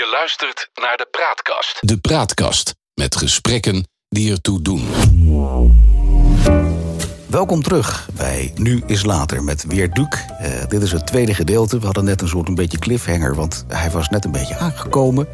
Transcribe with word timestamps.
Je 0.00 0.10
luistert 0.12 0.70
naar 0.74 0.96
de 0.96 1.08
Praatkast. 1.10 1.78
De 1.80 1.98
Praatkast 1.98 2.74
met 2.94 3.16
gesprekken 3.16 3.88
die 4.08 4.30
ertoe 4.30 4.62
doen. 4.62 4.88
Welkom 7.26 7.62
terug 7.62 8.08
bij 8.16 8.52
Nu 8.56 8.82
is 8.86 9.04
Later 9.04 9.42
met 9.44 9.64
Weer 9.68 9.90
Duc. 9.90 10.06
Eh, 10.38 10.68
dit 10.68 10.82
is 10.82 10.92
het 10.92 11.06
tweede 11.06 11.34
gedeelte. 11.34 11.78
We 11.78 11.84
hadden 11.84 12.04
net 12.04 12.22
een 12.22 12.28
soort 12.28 12.48
een 12.48 12.54
beetje 12.54 12.78
cliffhanger, 12.78 13.34
want 13.34 13.64
hij 13.68 13.90
was 13.90 14.08
net 14.08 14.24
een 14.24 14.32
beetje 14.32 14.56
aangekomen. 14.56 15.28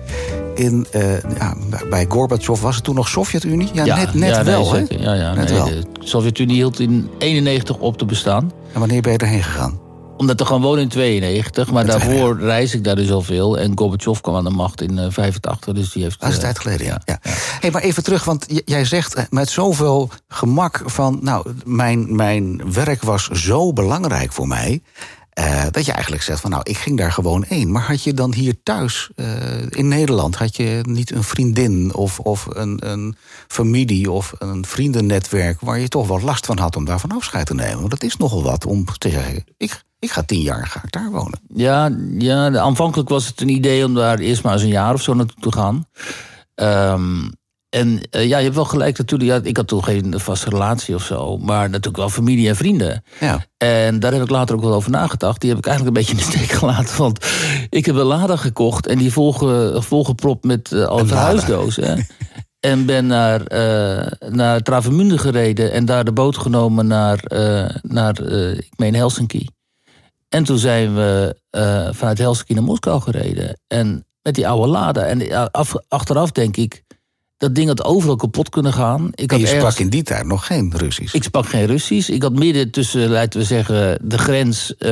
In, 0.54 0.86
eh, 0.90 1.20
ja, 1.22 1.56
bij 1.90 2.06
Gorbachev 2.08 2.60
was 2.60 2.74
het 2.74 2.84
toen 2.84 2.94
nog 2.94 3.08
Sovjet-Unie? 3.08 3.70
Ja, 3.72 3.96
net, 3.96 4.14
net 4.14 4.34
ja, 4.34 4.44
wel, 4.44 4.72
nee, 4.72 4.86
hè? 4.88 4.96
Ja, 4.98 5.14
ja, 5.14 5.34
Net 5.34 5.48
nee, 5.48 5.58
wel. 5.58 5.66
De 5.66 5.86
Sovjet-Unie 5.98 6.56
hield 6.56 6.80
in 6.80 7.10
91 7.18 7.76
op 7.78 7.98
te 7.98 8.04
bestaan. 8.04 8.52
En 8.72 8.78
wanneer 8.78 9.00
ben 9.00 9.12
je 9.12 9.18
erheen 9.18 9.42
gegaan? 9.42 9.85
Omdat 10.16 10.40
er 10.40 10.46
gewoon 10.46 10.62
woonde 10.62 10.80
in 10.80 10.88
92. 10.88 11.70
Maar 11.70 11.86
daarvoor 11.86 12.38
reis 12.40 12.74
ik 12.74 12.84
daar 12.84 12.96
dus 12.96 13.10
al 13.10 13.22
veel. 13.22 13.58
En 13.58 13.72
Gorbachev 13.78 14.20
kwam 14.20 14.36
aan 14.36 14.44
de 14.44 14.50
macht 14.50 14.80
in 14.80 14.98
eh, 14.98 15.06
85. 15.10 15.74
Dus 15.74 15.92
die 15.92 16.02
heeft... 16.02 16.20
Dat 16.20 16.28
is 16.28 16.34
een 16.34 16.40
eh, 16.40 16.46
tijd 16.46 16.58
geleden, 16.58 16.86
ja. 16.86 17.00
ja. 17.04 17.18
Hey, 17.60 17.70
maar 17.70 17.82
even 17.82 18.02
terug, 18.02 18.24
want 18.24 18.46
jij 18.64 18.84
zegt 18.84 19.14
eh, 19.14 19.24
met 19.30 19.48
zoveel 19.48 20.10
gemak 20.28 20.82
van... 20.84 21.18
nou, 21.22 21.52
mijn, 21.64 22.16
mijn 22.16 22.72
werk 22.72 23.02
was 23.02 23.28
zo 23.28 23.72
belangrijk 23.72 24.32
voor 24.32 24.48
mij... 24.48 24.82
eh, 25.30 25.64
dat 25.70 25.84
je 25.84 25.92
eigenlijk 25.92 26.22
zegt 26.22 26.40
van, 26.40 26.50
nou, 26.50 26.62
ik 26.64 26.76
ging 26.76 26.98
daar 26.98 27.12
gewoon 27.12 27.44
heen. 27.48 27.70
Maar 27.72 27.82
had 27.82 28.02
je 28.02 28.14
dan 28.14 28.34
hier 28.34 28.54
thuis, 28.62 29.10
eh, 29.14 29.26
in 29.68 29.88
Nederland... 29.88 30.36
had 30.36 30.56
je 30.56 30.80
niet 30.88 31.10
een 31.10 31.24
vriendin 31.24 31.94
of, 31.94 32.18
of 32.18 32.46
een, 32.50 32.90
een 32.90 33.16
familie 33.48 34.10
of 34.10 34.32
een 34.38 34.66
vriendennetwerk... 34.66 35.60
waar 35.60 35.78
je 35.78 35.88
toch 35.88 36.06
wel 36.08 36.20
last 36.20 36.46
van 36.46 36.58
had 36.58 36.76
om 36.76 36.84
daarvan 36.84 37.10
afscheid 37.12 37.46
te 37.46 37.54
nemen? 37.54 37.78
Want 37.78 37.90
dat 37.90 38.02
is 38.02 38.16
nogal 38.16 38.42
wat 38.42 38.66
om 38.66 38.84
te 38.98 39.10
zeggen, 39.10 39.44
ik, 39.56 39.82
ik 40.06 40.12
ga 40.12 40.22
tien 40.22 40.40
jaar 40.40 40.66
ga 40.66 40.80
ik 40.84 40.92
daar 40.92 41.10
wonen. 41.10 41.40
Ja, 41.54 41.90
ja 42.18 42.58
aanvankelijk 42.58 43.08
was 43.08 43.26
het 43.26 43.40
een 43.40 43.48
idee 43.48 43.84
om 43.84 43.94
daar 43.94 44.18
eerst 44.18 44.42
maar 44.42 44.52
eens 44.52 44.62
een 44.62 44.68
jaar 44.68 44.94
of 44.94 45.02
zo 45.02 45.14
naartoe 45.14 45.42
te 45.42 45.52
gaan. 45.52 45.86
Ehm, 46.54 47.28
en 47.68 48.00
eh, 48.10 48.28
ja, 48.28 48.36
je 48.36 48.44
hebt 48.44 48.54
wel 48.54 48.64
gelijk 48.64 48.98
natuurlijk. 48.98 49.30
Ja, 49.30 49.48
ik 49.48 49.56
had 49.56 49.66
toen 49.66 49.84
geen 49.84 50.20
vaste 50.20 50.50
relatie 50.50 50.94
of 50.94 51.02
zo. 51.02 51.38
Maar 51.38 51.68
natuurlijk 51.68 51.96
wel 51.96 52.08
familie 52.08 52.48
en 52.48 52.56
vrienden. 52.56 53.04
Ja. 53.20 53.44
En 53.56 54.00
daar 54.00 54.12
heb 54.12 54.22
ik 54.22 54.30
later 54.30 54.56
ook 54.56 54.62
wel 54.62 54.74
over 54.74 54.90
nagedacht. 54.90 55.40
Die 55.40 55.50
heb 55.50 55.58
ik 55.58 55.66
eigenlijk 55.66 55.96
een 55.96 56.02
beetje 56.02 56.22
in 56.22 56.30
de 56.30 56.36
steek 56.38 56.56
gelaten. 56.60 56.98
Want 56.98 57.26
ik 57.70 57.86
heb 57.86 57.94
een 57.94 58.02
Lada 58.02 58.36
gekocht 58.36 58.86
en 58.86 58.98
die 58.98 59.12
volge, 59.12 59.76
volgepropt 59.78 60.44
met 60.44 60.72
eh 60.72 60.84
al 60.84 61.06
verhuisdozen. 61.06 62.06
en 62.60 62.86
ben 62.86 63.06
naar, 63.06 63.42
eh 63.46 64.30
naar 64.30 64.60
Travemünde 64.60 65.18
gereden 65.18 65.72
en 65.72 65.84
daar 65.84 66.04
de 66.04 66.12
boot 66.12 66.36
genomen 66.36 66.86
naar, 66.86 67.20
naar 67.82 68.20
ik 68.56 68.72
meen 68.76 68.94
Helsinki. 68.94 69.46
En 70.36 70.44
toen 70.44 70.58
zijn 70.58 70.94
we 70.94 71.36
eh, 71.50 71.88
vanuit 71.92 72.18
Helsinki 72.18 72.54
naar 72.54 72.62
Moskou 72.62 73.00
gereden. 73.00 73.60
En 73.66 74.06
met 74.22 74.34
die 74.34 74.48
oude 74.48 74.68
Lada. 74.68 75.02
En 75.04 75.50
af, 75.52 75.74
achteraf 75.88 76.30
denk 76.32 76.56
ik, 76.56 76.82
dat 77.36 77.54
ding 77.54 77.68
had 77.68 77.84
overal 77.84 78.16
kapot 78.16 78.48
kunnen 78.48 78.72
gaan. 78.72 79.08
Ik 79.14 79.30
En 79.32 79.38
had 79.38 79.40
je 79.40 79.46
ergens- 79.54 79.72
sprak 79.74 79.84
in 79.84 79.90
die 79.90 80.02
tijd 80.02 80.26
nog 80.26 80.46
geen 80.46 80.72
Russisch. 80.76 81.14
ik 81.14 81.22
sprak 81.22 81.46
geen 81.46 81.66
Russisch. 81.66 82.08
Ik 82.08 82.22
had 82.22 82.32
midden 82.32 82.70
tussen, 82.70 83.08
laten 83.08 83.40
we 83.40 83.46
zeggen, 83.46 83.98
de 84.08 84.18
grens, 84.18 84.76
eh, 84.76 84.88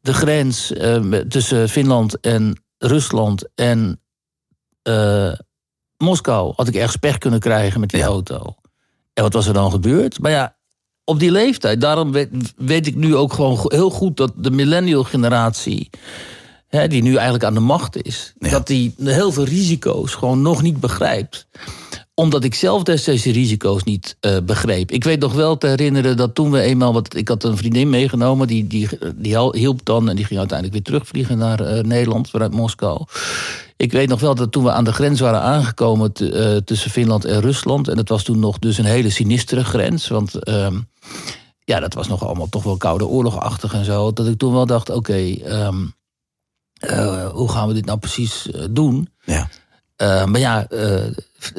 de 0.00 0.14
grens 0.14 0.72
eh, 0.72 1.00
tussen 1.28 1.68
Finland 1.68 2.20
en 2.20 2.62
Rusland 2.78 3.48
en 3.54 4.00
Moskou 5.98 6.52
had 6.56 6.68
ik 6.68 6.74
ergens 6.74 6.96
pech 6.96 7.18
kunnen 7.18 7.40
krijgen 7.40 7.80
met 7.80 7.90
die 7.90 8.00
Ja. 8.00 8.06
auto. 8.06 8.54
En 9.12 9.22
wat 9.22 9.32
was 9.32 9.46
er 9.46 9.54
dan 9.54 9.70
gebeurd? 9.70 10.18
Maar 10.18 10.30
ja, 10.30 10.53
op 11.04 11.18
die 11.18 11.30
leeftijd, 11.30 11.80
daarom 11.80 12.12
weet, 12.12 12.28
weet 12.56 12.86
ik 12.86 12.94
nu 12.94 13.16
ook 13.16 13.32
gewoon 13.32 13.58
heel 13.64 13.90
goed 13.90 14.16
dat 14.16 14.32
de 14.36 14.50
millennial 14.50 15.04
generatie, 15.04 15.90
hè, 16.68 16.88
die 16.88 17.02
nu 17.02 17.14
eigenlijk 17.14 17.44
aan 17.44 17.54
de 17.54 17.60
macht 17.60 18.02
is, 18.02 18.32
Ja. 18.38 18.50
dat 18.50 18.66
die 18.66 18.94
heel 19.02 19.32
veel 19.32 19.44
risico's 19.44 20.14
gewoon 20.14 20.42
nog 20.42 20.62
niet 20.62 20.80
begrijpt 20.80 21.46
omdat 22.14 22.44
ik 22.44 22.54
zelf 22.54 22.82
destijds 22.82 23.22
die 23.22 23.32
risico's 23.32 23.82
niet 23.82 24.16
eh, 24.20 24.36
begreep. 24.42 24.90
Ik 24.90 25.04
weet 25.04 25.20
nog 25.20 25.32
wel 25.32 25.58
te 25.58 25.66
herinneren 25.66 26.16
dat 26.16 26.34
toen 26.34 26.50
we 26.50 26.60
eenmaal... 26.60 26.92
Want 26.92 27.16
ik 27.16 27.28
had 27.28 27.44
een 27.44 27.56
vriendin 27.56 27.90
meegenomen, 27.90 28.46
die, 28.46 28.66
die, 28.66 28.88
die 29.16 29.38
hielp 29.52 29.84
dan... 29.84 30.08
en 30.08 30.16
die 30.16 30.24
ging 30.24 30.38
uiteindelijk 30.38 30.78
weer 30.78 30.94
terugvliegen 30.94 31.38
naar 31.38 31.60
eh, 31.60 31.82
Nederland 31.82 32.30
vanuit 32.30 32.52
Moskou. 32.52 33.04
Ik 33.76 33.92
weet 33.92 34.08
nog 34.08 34.20
wel 34.20 34.34
dat 34.34 34.52
toen 34.52 34.64
we 34.64 34.72
aan 34.72 34.84
de 34.84 34.92
grens 34.92 35.20
waren 35.20 35.40
aangekomen... 35.40 36.12
eh, 36.12 36.56
tussen 36.56 36.90
Finland 36.90 37.24
en 37.24 37.40
Rusland... 37.40 37.88
en 37.88 37.96
dat 37.96 38.08
was 38.08 38.22
toen 38.22 38.38
nog 38.38 38.58
dus 38.58 38.78
een 38.78 38.84
hele 38.84 39.10
sinistere 39.10 39.64
grens... 39.64 40.08
want 40.08 40.44
ehm, 40.44 40.80
ja, 41.64 41.80
dat 41.80 41.94
was 41.94 42.08
nog 42.08 42.24
allemaal 42.26 42.48
toch 42.48 42.62
wel 42.62 42.76
koude 42.76 43.06
oorlogachtig 43.06 43.74
en 43.74 43.84
zo... 43.84 44.12
dat 44.12 44.26
ik 44.26 44.38
toen 44.38 44.52
wel 44.52 44.66
dacht, 44.66 44.90
oké, 44.90 45.34
ehm, 45.34 45.86
eh, 46.72 47.28
hoe 47.28 47.50
gaan 47.50 47.68
we 47.68 47.74
dit 47.74 47.84
nou 47.84 47.98
precies 47.98 48.50
eh, 48.50 48.64
doen... 48.70 49.08
Ja. 49.24 49.48
Uh, 50.02 50.24
maar 50.24 50.40
ja, 50.40 50.66
uh, 50.70 51.04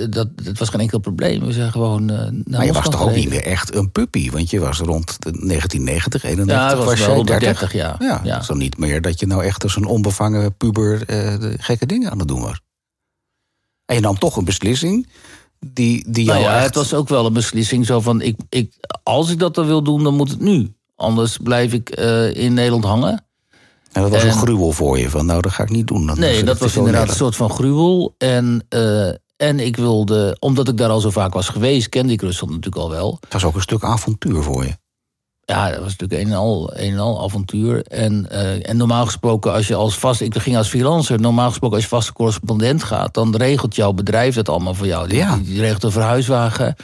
dat, 0.09 0.27
dat 0.43 0.57
was 0.57 0.69
geen 0.69 0.79
enkel 0.79 0.99
probleem. 0.99 1.45
We 1.45 1.53
zijn 1.53 1.71
gewoon. 1.71 2.11
Uh, 2.11 2.27
maar 2.45 2.65
je 2.65 2.73
was 2.73 2.89
toch 2.89 3.01
ook 3.01 3.15
niet 3.15 3.29
meer 3.29 3.43
echt 3.43 3.75
een 3.75 3.91
puppy? 3.91 4.31
Want 4.31 4.49
je 4.49 4.59
was 4.59 4.79
rond 4.79 5.23
de 5.23 5.31
1990, 5.31 6.23
91 6.23 6.55
ja, 6.55 6.75
was, 6.75 6.85
was 6.85 7.05
wel 7.05 7.25
30. 7.25 7.59
30 7.59 7.73
ja. 7.73 7.95
Ja, 7.99 8.21
ja. 8.23 8.41
Zo 8.41 8.53
niet 8.53 8.77
meer 8.77 9.01
dat 9.01 9.19
je 9.19 9.25
nou 9.25 9.43
echt 9.43 9.63
als 9.63 9.75
een 9.75 9.85
onbevangen 9.85 10.55
puber 10.57 11.05
de 11.05 11.55
gekke 11.57 11.85
dingen 11.85 12.11
aan 12.11 12.19
het 12.19 12.27
doen 12.27 12.41
was. 12.41 12.61
En 13.85 13.95
je 13.95 14.01
nam 14.01 14.19
toch 14.19 14.37
een 14.37 14.45
beslissing 14.45 15.09
die, 15.59 16.11
die 16.11 16.25
jou 16.25 16.39
nou 16.39 16.51
ja, 16.51 16.57
echt... 16.57 16.65
Het 16.65 16.75
was 16.75 16.93
ook 16.93 17.09
wel 17.09 17.25
een 17.25 17.33
beslissing 17.33 17.85
zo 17.85 17.99
van... 17.99 18.21
Ik, 18.21 18.37
ik, 18.49 18.73
als 19.03 19.29
ik 19.31 19.39
dat 19.39 19.55
dan 19.55 19.65
wil 19.65 19.83
doen, 19.83 20.03
dan 20.03 20.15
moet 20.15 20.29
het 20.29 20.39
nu. 20.39 20.75
Anders 20.95 21.37
blijf 21.37 21.73
ik 21.73 21.89
in 22.33 22.53
Nederland 22.53 22.83
hangen. 22.83 23.24
En 23.95 24.01
dat 24.01 24.11
was 24.11 24.21
en, 24.21 24.27
een 24.27 24.33
gruwel 24.33 24.71
voor 24.71 24.99
je, 24.99 25.09
van 25.09 25.25
nou, 25.25 25.41
dat 25.41 25.51
ga 25.51 25.63
ik 25.63 25.69
niet 25.69 25.87
doen. 25.87 26.05
Dan 26.05 26.19
nee, 26.19 26.43
dat 26.43 26.57
was 26.57 26.75
inderdaad 26.75 27.09
een 27.09 27.15
soort 27.15 27.35
van 27.35 27.49
gruwel. 27.49 28.15
En, 28.17 28.65
uh, 28.69 29.07
en 29.35 29.59
ik 29.59 29.75
wilde, 29.75 30.37
omdat 30.39 30.67
ik 30.67 30.77
daar 30.77 30.89
al 30.89 30.99
zo 30.99 31.09
vaak 31.09 31.33
was 31.33 31.49
geweest, 31.49 31.89
kende 31.89 32.13
ik 32.13 32.21
Rusland 32.21 32.53
natuurlijk 32.53 32.83
al 32.83 32.89
wel. 32.89 33.17
Het 33.19 33.33
was 33.33 33.43
ook 33.43 33.55
een 33.55 33.61
stuk 33.61 33.83
avontuur 33.83 34.43
voor 34.43 34.65
je. 34.65 34.77
Ja, 35.45 35.69
dat 35.69 35.79
was 35.79 35.95
natuurlijk 35.97 36.21
een 36.21 36.27
en 36.27 36.37
al, 36.37 36.71
een 36.73 36.91
en 36.91 36.99
al 36.99 37.23
avontuur. 37.23 37.83
En, 37.83 38.27
uh, 38.31 38.69
en 38.69 38.77
normaal 38.77 39.05
gesproken, 39.05 39.53
als 39.53 39.67
je 39.67 39.75
als 39.75 39.97
vast... 39.97 40.21
Ik 40.21 40.37
ging 40.37 40.57
als 40.57 40.67
freelancer. 40.67 41.19
Normaal 41.19 41.49
gesproken, 41.49 41.75
als 41.75 41.83
je 41.83 41.89
vaste 41.89 42.13
correspondent 42.13 42.83
gaat... 42.83 43.13
dan 43.13 43.35
regelt 43.35 43.75
jouw 43.75 43.93
bedrijf 43.93 44.35
dat 44.35 44.49
allemaal 44.49 44.73
voor 44.73 44.87
jou. 44.87 45.07
Die, 45.07 45.17
ja. 45.17 45.35
die, 45.35 45.43
die 45.43 45.59
regelt 45.59 45.83
een 45.83 45.91
verhuiswagen. 45.91 46.75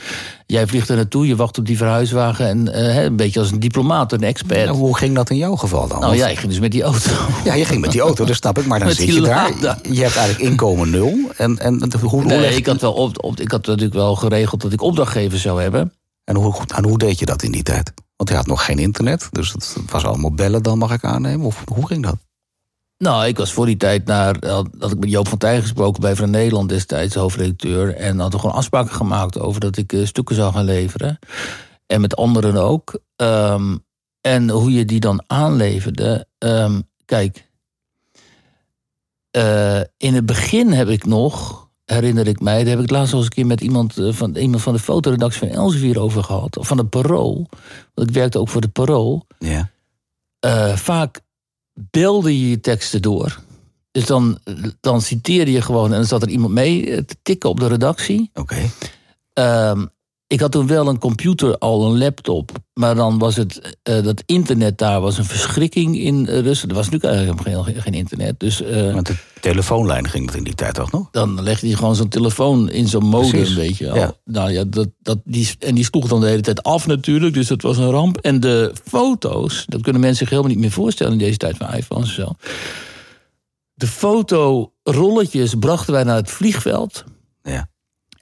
Jij 0.46 0.68
vliegt 0.68 0.90
er 0.90 0.96
naartoe, 0.96 1.28
je 1.28 1.36
wacht 1.36 1.58
op 1.58 1.66
die 1.66 1.78
verhuiswagen. 1.78 2.48
En 2.48 2.68
uh, 2.68 3.04
een 3.04 3.16
beetje 3.16 3.40
als 3.40 3.52
een 3.52 3.60
diplomaat, 3.60 4.12
een 4.12 4.24
expert. 4.24 4.66
Nou, 4.66 4.78
hoe 4.78 4.98
ging 4.98 5.16
dat 5.16 5.30
in 5.30 5.38
jouw 5.38 5.56
geval 5.56 5.88
dan? 5.88 6.00
Nou 6.00 6.16
ja, 6.16 6.28
ik 6.28 6.38
ging 6.38 6.52
dus 6.52 6.62
met 6.62 6.72
die 6.72 6.84
auto. 6.84 7.12
Ja, 7.44 7.54
je 7.54 7.66
ging 7.66 7.82
met 7.82 7.92
die 7.92 8.02
auto, 8.02 8.26
dat 8.26 8.36
snap 8.36 8.60
ik. 8.60 8.66
Maar 8.66 8.80
dan 8.80 8.88
Met 8.88 8.98
zit 8.98 9.14
je 9.14 9.22
daar. 9.22 9.54
Je 9.92 10.02
hebt 10.02 10.16
eigenlijk 10.16 10.40
inkomen 10.50 10.90
nul. 10.90 11.18
En, 11.38 11.60
en 11.60 11.92
hoe, 12.02 12.24
Nee, 12.24 12.56
ik 12.56 12.66
had, 12.66 12.82
wel 12.82 12.94
op, 12.94 13.24
op, 13.24 13.40
ik 13.40 13.52
had 13.52 13.66
natuurlijk 13.66 13.94
wel 13.94 14.16
geregeld 14.16 14.62
dat 14.62 14.74
ik 14.74 14.82
opdrachtgevers 14.82 15.42
zou 15.42 15.62
hebben. 15.62 15.94
En 16.24 16.36
hoe, 16.36 16.54
en 16.76 16.84
hoe 16.84 16.98
deed 16.98 17.20
je 17.20 17.26
dat 17.26 17.44
in 17.44 17.52
die 17.52 17.64
tijd? 17.64 17.94
Want 18.22 18.34
je 18.34 18.40
had 18.40 18.48
nog 18.48 18.66
geen 18.66 18.80
internet, 18.80 19.28
dus 19.32 19.52
het 19.54 19.76
was 19.92 20.06
allemaal 20.06 20.34
bellen 20.34 20.64
dan, 20.64 20.78
mag 20.78 20.94
ik 20.94 21.04
aannemen? 21.04 21.46
Of 21.46 21.64
hoe 21.74 21.88
ging 21.88 22.04
dat? 22.04 22.16
Nou, 22.98 23.26
ik 23.26 23.38
was 23.38 23.54
voor 23.54 23.66
die 23.66 23.78
tijd 23.78 24.06
naar. 24.06 24.46
had 24.46 24.68
had 24.80 24.92
ik 24.92 25.00
met 25.00 25.10
Joop 25.10 25.28
van 25.28 25.38
Tijn 25.38 25.62
gesproken 25.62 26.02
bij 26.02 26.16
Van 26.16 26.30
Nederland 26.30 26.70
destijds, 26.70 27.16
hoofdredacteur. 27.16 27.96
En 27.96 28.20
hadden 28.20 28.40
gewoon 28.40 28.56
afspraken 28.56 28.94
gemaakt 28.94 29.40
over 29.40 29.60
dat 29.62 29.78
ik 29.78 29.94
eh, 29.94 30.06
stukken 30.06 30.36
zou 30.36 30.54
gaan 30.54 30.64
leveren. 30.64 31.20
En 31.88 32.02
met 32.02 32.16
anderen 32.16 32.56
ook. 32.56 33.00
Ehm, 33.16 33.78
en 34.22 34.50
hoe 34.50 34.74
je 34.74 34.86
die 34.86 35.00
dan 35.00 35.24
aanleverde. 35.28 36.28
ehm, 36.38 36.82
kijk. 37.06 37.50
eh, 39.32 39.82
in 39.98 40.14
het 40.14 40.26
begin 40.26 40.72
heb 40.72 40.88
ik 40.90 41.06
nog, 41.06 41.61
herinner 41.94 42.28
ik 42.28 42.40
mij, 42.40 42.64
daar 42.64 42.76
heb 42.76 42.84
ik 42.84 42.90
laatst 42.90 43.14
al 43.14 43.20
eens 43.20 43.28
een 43.28 43.34
keer 43.34 43.46
met 43.46 43.62
iemand 43.62 43.98
eh, 43.98 44.14
van, 44.14 44.36
iemand 44.36 44.62
van 44.62 44.74
de 44.74 44.80
fotoredactie 44.80 45.40
van 45.40 45.58
Elsevier 45.58 46.00
over 46.00 46.24
gehad. 46.24 46.58
Of 46.58 46.68
van 46.68 46.78
het 46.78 46.90
Parool. 46.90 47.50
Want 47.94 48.10
ik 48.10 48.16
werkte 48.16 48.40
ook 48.40 48.50
voor 48.50 48.62
het 48.62 48.72
Parool. 48.72 49.26
Ja. 49.40 49.70
Eh, 50.40 50.76
vaak 50.76 51.22
belde 51.74 52.40
je 52.40 52.50
je 52.50 52.60
teksten 52.60 53.02
door. 53.02 53.40
Dus 53.92 54.06
dan, 54.06 54.40
dan 54.80 55.02
citeerde 55.02 55.52
je 55.52 55.62
gewoon 55.62 55.90
en 55.90 55.98
dan 55.98 56.06
zat 56.06 56.22
er 56.22 56.30
iemand 56.30 56.54
mee 56.54 56.92
eh, 56.92 57.04
te 57.04 57.16
tikken 57.22 57.50
op 57.50 57.60
de 57.60 57.68
redactie. 57.68 58.30
Oké. 58.34 58.70
Ehm, 59.34 59.86
ik 60.32 60.40
had 60.40 60.52
toen 60.52 60.68
wel 60.68 60.88
een 60.88 61.00
computer, 61.00 61.58
al 61.58 61.86
een 61.86 61.98
laptop. 61.98 62.52
Maar 62.74 62.96
dan 62.96 63.18
was 63.18 63.36
het, 63.36 63.78
eh, 63.84 64.04
dat 64.04 64.24
internet 64.26 64.78
daar 64.78 65.02
was 65.02 65.18
een 65.18 65.26
verschrikking 65.26 66.00
in 66.00 66.28
eh, 66.28 66.40
Rusland. 66.40 66.72
Er 66.72 66.78
was 66.78 66.90
natuurlijk 66.90 67.14
eigenlijk 67.14 67.66
geen, 67.66 67.82
geen 67.82 67.94
internet. 67.94 68.40
Dus 68.40 68.62
eh, 68.62 68.94
Want 68.94 69.08
de 69.08 69.16
telefoonlijn 69.40 70.10
ging 70.10 70.26
dat 70.26 70.36
in 70.36 70.44
die 70.44 70.56
tijd 70.56 70.74
toch 70.74 70.92
nog? 70.92 71.08
dan 71.12 71.44
legde 71.44 71.68
hij 71.68 71.76
gewoon 71.76 71.96
zo'n 71.96 72.10
telefoon 72.10 72.70
in 72.70 72.88
zo'n 72.88 73.06
modem, 73.06 73.56
weet 73.56 73.78
je 73.78 73.86
wel. 73.86 73.96
ja. 73.96 74.14
Nou 74.26 74.52
ja, 74.52 74.64
dat, 74.64 74.88
dat, 75.00 75.20
die, 75.24 75.50
en 75.60 75.76
die 75.76 75.84
sloeg 75.84 76.08
dan 76.08 76.20
de 76.20 76.28
hele 76.28 76.42
tijd 76.42 76.64
af 76.64 76.88
natuurlijk, 76.88 77.34
dus 77.34 77.48
dat 77.48 77.62
was 77.62 77.78
een 77.78 77.92
ramp. 77.92 78.18
En 78.18 78.40
de 78.40 78.74
foto's, 78.86 79.66
dat 79.68 79.82
kunnen 79.82 80.02
mensen 80.02 80.20
zich 80.20 80.30
helemaal 80.30 80.52
niet 80.52 80.62
meer 80.62 80.72
voorstellen 80.72 81.14
in 81.14 81.20
deze 81.20 81.38
tijd 81.38 81.58
van 81.58 81.74
iPhones 81.74 82.08
en 82.08 82.16
zo. 82.16 82.36
De 83.74 83.88
fotorolletjes 83.88 85.56
brachten 85.60 85.94
wij 85.94 86.04
naar 86.04 86.16
het 86.16 86.32
vliegveld. 86.32 87.04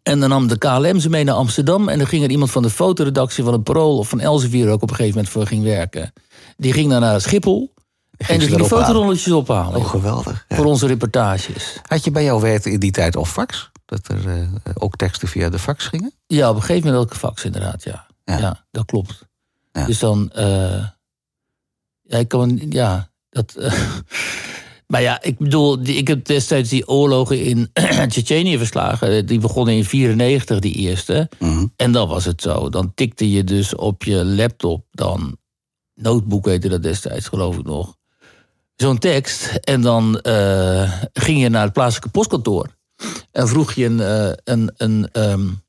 En 0.03 0.19
dan 0.19 0.29
nam 0.29 0.47
de 0.47 0.57
KLM 0.57 0.99
ze 0.99 1.09
mee 1.09 1.23
naar 1.23 1.35
Amsterdam. 1.35 1.89
En 1.89 1.97
dan 1.97 2.07
ging 2.07 2.23
er 2.23 2.29
iemand 2.29 2.51
van 2.51 2.61
de 2.61 2.69
fotoredactie 2.69 3.43
van 3.43 3.53
het 3.53 3.63
Parool 3.63 3.97
of 3.97 4.09
van 4.09 4.19
Elsevier 4.19 4.69
ook 4.69 4.81
op 4.81 4.89
een 4.89 4.95
gegeven 4.95 5.15
moment 5.15 5.33
voor 5.33 5.47
ging 5.47 5.63
werken. 5.63 6.13
Die 6.57 6.73
ging 6.73 6.89
dan 6.89 7.01
naar 7.01 7.21
Schiphol. 7.21 7.73
En 8.17 8.39
die 8.39 8.63
fotorolletjes 8.63 9.33
ophalen. 9.33 9.79
Oh, 9.79 9.89
geweldig. 9.89 10.45
Ja. 10.47 10.55
Voor 10.55 10.65
onze 10.65 10.87
reportages. 10.87 11.79
Had 11.87 12.03
je 12.03 12.11
bij 12.11 12.23
jouw 12.23 12.39
werk 12.39 12.65
in 12.65 12.79
die 12.79 12.91
tijd 12.91 13.15
al 13.15 13.25
fax? 13.25 13.71
Dat 13.85 14.07
er 14.07 14.25
uh, 14.25 14.49
ook 14.73 14.95
teksten 14.95 15.27
via 15.27 15.49
de 15.49 15.59
fax 15.59 15.85
gingen? 15.85 16.13
Ja, 16.27 16.49
op 16.49 16.55
een 16.55 16.61
gegeven 16.61 16.91
moment 16.91 17.11
ook 17.11 17.17
fax 17.17 17.43
inderdaad, 17.43 17.83
ja. 17.83 18.05
Ja, 18.25 18.37
ja 18.37 18.65
dat 18.71 18.85
klopt. 18.85 19.27
Ja. 19.71 19.85
Dus 19.85 19.99
dan... 19.99 20.31
Uh, 20.35 20.85
ja, 22.01 22.17
ik 22.17 22.27
kan... 22.27 22.61
Ja, 22.69 23.09
dat... 23.29 23.55
Uh, 23.57 23.73
maar 24.91 25.01
ja, 25.01 25.21
ik 25.21 25.37
bedoel, 25.37 25.79
ik 25.83 26.07
heb 26.07 26.25
destijds 26.25 26.69
die 26.69 26.87
oorlogen 26.87 27.43
in 27.43 27.69
Tsjetsjenië 28.09 28.57
verslagen. 28.57 29.25
Die 29.25 29.39
begonnen 29.39 29.73
in 29.73 29.85
94, 29.85 30.59
die 30.59 30.73
eerste. 30.73 31.29
Mm 31.39 31.49
-hmm. 31.49 31.73
En 31.75 31.91
dan 31.91 32.07
was 32.07 32.25
het 32.25 32.41
zo. 32.41 32.69
Dan 32.69 32.91
tikte 32.95 33.31
je 33.31 33.43
dus 33.43 33.75
op 33.75 34.03
je 34.03 34.25
laptop 34.25 34.85
dan... 34.91 35.37
Notebook 35.93 36.45
heette 36.45 36.69
dat 36.69 36.83
destijds, 36.83 37.27
geloof 37.27 37.57
ik 37.57 37.65
nog 37.65 37.95
zo'n 38.75 38.97
tekst. 38.97 39.45
En 39.45 39.81
dan 39.81 40.19
uh, 40.23 40.93
ging 41.13 41.41
je 41.41 41.49
naar 41.49 41.63
het 41.63 41.73
plaatselijke 41.73 42.09
postkantoor. 42.09 42.77
En 43.31 43.47
vroeg 43.47 43.73
je 43.73 43.85
een, 43.85 43.99
uh, 43.99 44.31
een, 44.43 44.71
een, 44.77 45.09
um, 45.13 45.63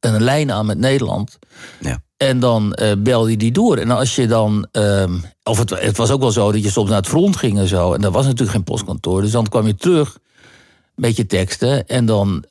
een 0.00 0.22
lijn 0.22 0.52
aan 0.52 0.66
met 0.66 0.78
Nederland. 0.78 1.38
Ja. 1.80 2.02
En 2.16 2.40
dan 2.40 2.76
uh, 2.82 2.92
belde 2.98 3.36
die 3.36 3.52
door. 3.52 3.76
En 3.76 3.90
als 3.90 4.14
je 4.14 4.26
dan. 4.26 4.68
Um, 4.72 5.24
of 5.42 5.58
het, 5.58 5.70
het, 5.70 5.96
was 5.96 6.10
ook 6.10 6.20
wel 6.20 6.30
zo 6.30 6.52
dat 6.52 6.62
je 6.62 6.70
soms 6.70 6.88
naar 6.88 6.98
het 6.98 7.08
front 7.08 7.36
ging 7.36 7.58
en 7.58 7.68
zo. 7.68 7.92
En 7.92 8.00
dat 8.00 8.12
was 8.12 8.24
natuurlijk 8.24 8.50
geen 8.50 8.64
postkantoor. 8.64 9.20
Dus 9.20 9.30
dan 9.30 9.48
kwam 9.48 9.66
je 9.66 9.74
terug 9.74 10.18
met 10.94 11.16
je 11.16 11.26
teksten. 11.26 11.86
En 11.86 12.06
dan. 12.06 12.44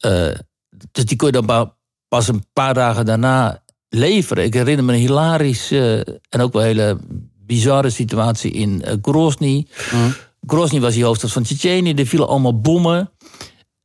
dus 0.91 1.05
die 1.05 1.15
kon 1.15 1.31
je 1.31 1.41
dan 1.41 1.73
pas 2.07 2.27
een 2.27 2.45
paar 2.53 2.73
dagen 2.73 3.05
daarna 3.05 3.63
leveren. 3.89 4.43
Ik 4.43 4.53
herinner 4.53 4.85
me 4.85 4.93
een 4.93 4.99
hilarisch 4.99 5.71
en 5.71 6.41
ook 6.41 6.53
wel 6.53 6.61
hele 6.61 6.97
bizarre 7.45 7.89
situatie 7.89 8.51
in 8.51 8.83
uh, 8.85 8.93
Grozny. 9.01 9.67
Mm. 9.91 10.15
Grozny 10.47 10.79
was 10.79 10.93
die 10.93 11.03
hoofdstad 11.03 11.31
van 11.31 11.43
Tsjetsjenië. 11.43 11.93
Er 11.93 12.05
vielen 12.05 12.27
allemaal 12.27 12.59
bommen. 12.59 13.11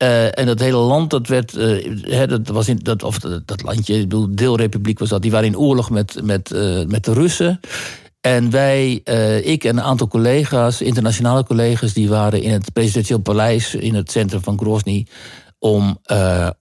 Uh, 0.02 0.38
en 0.38 0.46
dat 0.46 0.58
hele 0.58 0.76
land, 0.76 1.10
dat 1.10 1.28
werd. 1.28 1.56
Uh, 1.56 2.22
dat 2.26 2.48
was 2.48 2.68
in 2.68 2.78
dat, 2.82 3.02
of 3.02 3.18
dat, 3.18 3.46
dat, 3.46 3.62
landje, 3.62 3.94
ik 3.94 4.00
bedoel, 4.00 4.28
deelrepubliek 4.34 4.98
was 4.98 5.08
dat. 5.08 5.22
Die 5.22 5.30
waren 5.30 5.46
in 5.46 5.58
oorlog 5.58 5.90
met, 5.90 6.20
met, 6.22 6.52
uh, 6.52 6.84
met 6.86 7.04
de 7.04 7.12
Russen. 7.12 7.60
En 8.20 8.50
wij, 8.50 8.92
ik 9.44 9.64
en 9.64 9.76
een 9.76 9.82
aantal 9.82 10.08
collega's, 10.08 10.80
internationale 10.80 11.44
collega's, 11.44 11.92
die 11.92 12.08
waren 12.08 12.42
in 12.42 12.50
het 12.50 12.72
presidentieel 12.72 13.18
paleis 13.18 13.74
in 13.74 13.94
het 13.94 14.10
centrum 14.10 14.42
van 14.42 14.58
Grozny. 14.58 15.06
Om, 15.58 15.98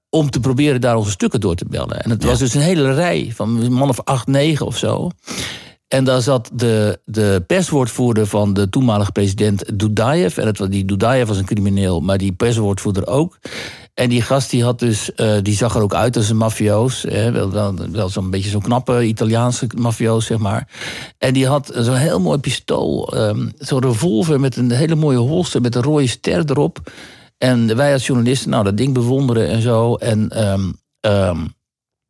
om 0.10 0.30
te 0.30 0.40
proberen 0.40 0.82
daar 0.82 0.96
onze 0.96 1.12
stukken 1.12 1.40
door 1.40 1.56
te 1.56 1.66
bellen. 1.70 2.04
En 2.04 2.10
het 2.10 2.24
was 2.24 2.40
dus 2.40 2.54
een 2.54 2.62
hele 2.62 2.94
rij 2.94 3.32
van 3.36 3.74
man 3.74 3.90
of 3.90 4.02
acht, 4.04 4.28
negen 4.28 4.66
of 4.66 4.78
zo. 4.78 5.12
En 5.90 6.04
daar 6.04 6.22
zat 6.22 6.50
de, 6.54 7.00
de 7.06 7.44
perswoordvoerder 7.48 8.28
van 8.28 8.54
de 8.54 8.70
toenmalige 8.70 9.12
president 9.12 9.80
Dudayev. 9.80 10.38
En 10.38 10.48
het, 10.48 10.72
die 10.72 10.86
Dudayev 10.86 11.28
was 11.28 11.38
een 11.38 11.46
crimineel, 11.46 12.00
maar 12.00 12.18
die 12.18 12.32
perswoordvoerder 12.32 13.08
ook. 13.08 13.40
En 13.94 14.10
die 14.10 14.22
gast 14.22 14.50
die 14.50 14.64
had 14.64 14.80
dus, 14.80 15.12
uh, 15.16 15.38
die 15.42 15.56
zag 15.56 15.76
er 15.76 15.82
ook 15.82 15.94
uit 15.94 16.16
als 16.16 16.30
een 16.30 16.38
mafioos. 16.38 17.04
Wel 17.04 17.52
wel, 17.92 18.10
zo'n 18.10 18.30
beetje 18.30 18.50
zo'n 18.50 18.62
knappe 18.62 19.06
Italiaanse 19.06 19.68
mafioos, 19.76 20.26
zeg 20.26 20.38
maar. 20.38 20.68
En 21.18 21.34
die 21.34 21.48
had 21.48 21.72
zo'n 21.76 21.96
heel 21.96 22.20
mooi 22.20 22.38
pistool. 22.40 23.18
Um, 23.18 23.52
zo'n 23.58 23.82
revolver 23.82 24.40
met 24.40 24.56
een 24.56 24.72
hele 24.72 24.96
mooie 24.96 25.18
holster 25.18 25.62
met 25.62 25.76
een 25.76 25.84
rode 25.84 26.08
ster 26.08 26.44
erop. 26.46 26.92
En 27.38 27.76
wij 27.76 27.94
als 27.94 28.06
journalisten, 28.06 28.50
nou, 28.50 28.64
dat 28.64 28.78
ding 28.78 28.94
bewonderen 28.94 29.48
en 29.48 29.62
zo. 29.62 29.96
En 29.96 30.50
um, 30.52 30.80
um, 31.02 31.54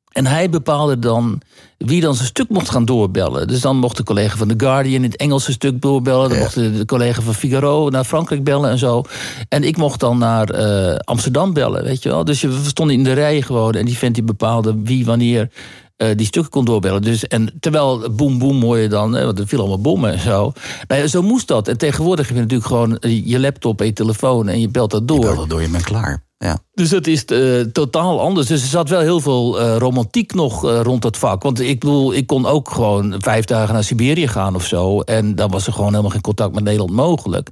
en 0.10 0.26
hij 0.26 0.50
bepaalde 0.50 1.00
dan 1.00 1.42
wie 1.78 2.02
dan 2.02 2.16
zijn 2.16 2.28
stuk 2.28 2.50
mocht 2.50 2.70
gaan 2.70 2.86
doorbellen. 2.86 3.48
Dus 3.48 3.62
dan 3.62 3.78
mocht 3.78 3.98
de 3.98 4.04
collega 4.04 4.38
van 4.38 4.48
The 4.48 4.54
Guardian 4.58 5.04
het 5.04 5.16
Engelse 5.16 5.52
stuk 5.52 5.82
doorbellen. 5.82 6.30
Dan 6.30 6.38
mocht 6.38 6.54
de 6.54 6.86
collega 6.86 7.22
van 7.22 7.34
Figaro 7.34 7.90
naar 7.90 8.04
Frankrijk 8.04 8.44
bellen 8.44 8.70
en 8.70 8.78
zo. 8.78 9.04
En 9.50 9.64
ik 9.64 9.78
mocht 9.78 10.00
dan 10.00 10.18
naar 10.18 10.60
uh, 10.60 10.96
Amsterdam 10.96 11.54
bellen, 11.54 11.84
weet 11.84 12.04
je 12.04 12.10
wel. 12.10 12.24
Dus 12.24 12.42
we 12.42 12.60
stonden 12.64 12.96
in 12.96 13.04
de 13.04 13.14
rij 13.14 13.42
gewoon. 13.42 13.74
En 13.74 13.86
die 13.86 13.98
vent 13.98 14.16
die 14.16 14.24
bepaalde 14.24 14.76
wie 14.84 15.06
wanneer 15.06 15.50
uh, 15.98 16.08
die 16.16 16.26
stukken 16.26 16.52
kon 16.52 16.66
doorbellen. 16.66 17.02
Dus, 17.02 17.28
en 17.28 17.54
terwijl 17.60 18.12
boem 18.12 18.38
boem 18.38 18.62
hoor 18.62 18.78
je 18.78 18.88
dan, 18.88 19.14
hè, 19.14 19.26
want 19.26 19.40
er 19.40 19.48
viel 19.48 19.60
allemaal 19.60 19.82
bommen 19.82 20.12
en 20.12 20.20
zo. 20.20 20.54
Nou 20.88 21.02
ja, 21.02 21.08
zo 21.08 21.22
moest 21.22 21.48
dat. 21.48 21.68
En 21.68 21.78
tegenwoordig 21.78 22.28
heb 22.28 22.36
je 22.36 22.42
natuurlijk 22.42 22.70
gewoon 22.70 22.98
je 23.26 23.40
laptop 23.40 23.80
en 23.80 23.86
je 23.86 23.94
telefoon 23.94 24.48
en 24.48 24.60
je 24.60 24.70
belt 24.70 24.92
dat 24.92 25.08
door. 25.08 25.20
Je 25.20 25.26
belt 25.26 25.38
dat 25.38 25.50
door, 25.50 25.62
je 25.62 25.70
bent 25.70 25.84
klaar. 25.84 26.28
Ja. 26.46 26.60
Dus 26.74 26.92
het 26.92 27.08
is 27.08 27.26
uh, 27.28 27.62
totaal 27.62 28.20
anders. 28.20 28.48
Dus 28.48 28.62
er 28.62 28.68
zat 28.68 28.90
wel 28.90 29.00
heel 29.00 29.20
veel 29.20 29.62
uh, 29.62 29.76
romantiek 29.78 30.34
nog 30.34 30.66
uh, 30.66 30.82
rond 30.82 31.02
dat 31.02 31.18
vak. 31.18 31.44
Want 31.44 31.60
ik 31.60 31.80
bedoel, 31.80 32.14
ik 32.14 32.28
kon 32.28 32.46
ook 32.46 32.72
gewoon 32.72 33.16
vijf 33.18 33.46
dagen 33.46 33.74
naar 33.74 33.84
Siberië 33.84 34.28
gaan 34.28 34.56
of 34.56 34.66
zo. 34.66 35.02
En 35.02 35.36
dan 35.36 35.52
was 35.52 35.68
er 35.68 35.74
gewoon 35.74 35.90
helemaal 35.90 36.12
geen 36.12 36.22
contact 36.22 36.54
met 36.54 36.64
Nederland 36.64 36.92
mogelijk. 36.92 37.50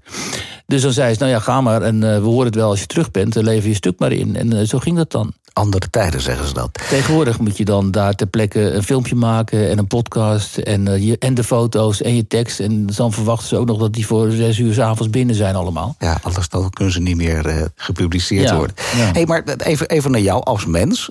Dus 0.67 0.81
dan 0.81 0.91
zei 0.91 1.13
ze, 1.13 1.19
nou 1.19 1.31
ja, 1.31 1.39
ga 1.39 1.61
maar. 1.61 1.81
En 1.81 1.99
we 1.99 2.27
horen 2.27 2.45
het 2.45 2.55
wel 2.55 2.69
als 2.69 2.79
je 2.79 2.85
terug 2.85 3.11
bent. 3.11 3.33
Dan 3.33 3.43
lever 3.43 3.69
je 3.69 3.75
stuk 3.75 3.99
maar 3.99 4.11
in. 4.11 4.35
En 4.35 4.67
zo 4.67 4.79
ging 4.79 4.97
dat 4.97 5.11
dan 5.11 5.33
andere 5.57 5.89
tijden, 5.89 6.21
zeggen 6.21 6.47
ze 6.47 6.53
dat. 6.53 6.79
Tegenwoordig 6.89 7.39
moet 7.39 7.57
je 7.57 7.65
dan 7.65 7.91
daar 7.91 8.13
ter 8.13 8.27
plekke 8.27 8.71
een 8.71 8.83
filmpje 8.83 9.15
maken 9.15 9.69
en 9.69 9.77
een 9.77 9.87
podcast 9.87 10.57
en, 10.57 10.85
uh, 10.85 11.03
je, 11.07 11.17
en 11.17 11.33
de 11.33 11.43
foto's 11.43 12.01
en 12.01 12.15
je 12.15 12.27
tekst. 12.27 12.59
En 12.59 12.85
dan 12.85 13.13
verwachten 13.13 13.47
ze 13.47 13.57
ook 13.57 13.67
nog 13.67 13.79
dat 13.79 13.93
die 13.93 14.05
voor 14.05 14.31
zes 14.31 14.57
uur 14.57 14.73
s 14.73 14.79
avonds 14.79 15.09
binnen 15.09 15.35
zijn 15.35 15.55
allemaal. 15.55 15.95
Ja, 15.99 16.19
anders 16.21 16.49
dan 16.49 16.69
kunnen 16.69 16.93
ze 16.93 16.99
niet 16.99 17.17
meer 17.17 17.69
gepubliceerd 17.75 18.51
worden. 18.51 18.75
Ja. 18.95 19.11
Hey, 19.11 19.25
maar 19.25 19.43
even, 19.43 19.87
even 19.87 20.11
naar 20.11 20.21
jou 20.21 20.43
als 20.43 20.65
mens. 20.65 21.07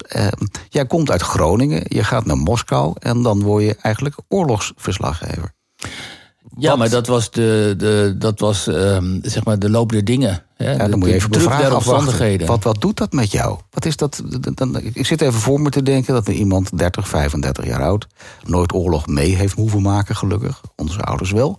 Jij 0.68 0.86
komt 0.86 1.10
uit 1.10 1.22
Groningen, 1.22 1.82
je 1.88 2.04
gaat 2.04 2.26
naar 2.26 2.38
Moskou 2.38 2.94
en 2.98 3.22
dan 3.22 3.42
word 3.42 3.64
je 3.64 3.76
eigenlijk 3.80 4.16
oorlogsverslaggever. 4.28 5.54
Ja, 6.58 6.76
maar 6.76 6.90
dat 6.90 7.06
was, 7.06 7.30
de, 7.30 7.74
de, 7.78 8.14
dat 8.18 8.40
was 8.40 8.66
um, 8.66 9.20
zeg 9.22 9.44
maar 9.44 9.58
de 9.58 9.70
loop 9.70 9.92
der 9.92 10.04
dingen. 10.04 10.42
Hè? 10.54 10.72
Ja, 10.72 10.78
dan 10.78 10.90
de, 10.90 10.96
moet 10.96 11.08
je 11.08 11.14
even 11.14 11.30
bevragen 11.30 12.46
Wat, 12.46 12.64
wat 12.64 12.80
doet 12.80 12.96
dat 12.96 13.12
met 13.12 13.32
jou? 13.32 13.58
Wat 13.70 13.84
is 13.84 13.96
dat, 13.96 14.22
dan, 14.54 14.80
ik 14.80 15.06
zit 15.06 15.20
even 15.20 15.40
voor 15.40 15.60
me 15.60 15.70
te 15.70 15.82
denken 15.82 16.14
dat 16.14 16.28
iemand 16.28 16.78
30, 16.78 17.08
35 17.08 17.66
jaar 17.66 17.82
oud... 17.82 18.06
nooit 18.44 18.74
oorlog 18.74 19.06
mee 19.06 19.34
heeft 19.34 19.54
hoeven 19.54 19.82
maken, 19.82 20.16
gelukkig. 20.16 20.60
Onze 20.76 21.00
ouders 21.00 21.30
wel. 21.30 21.58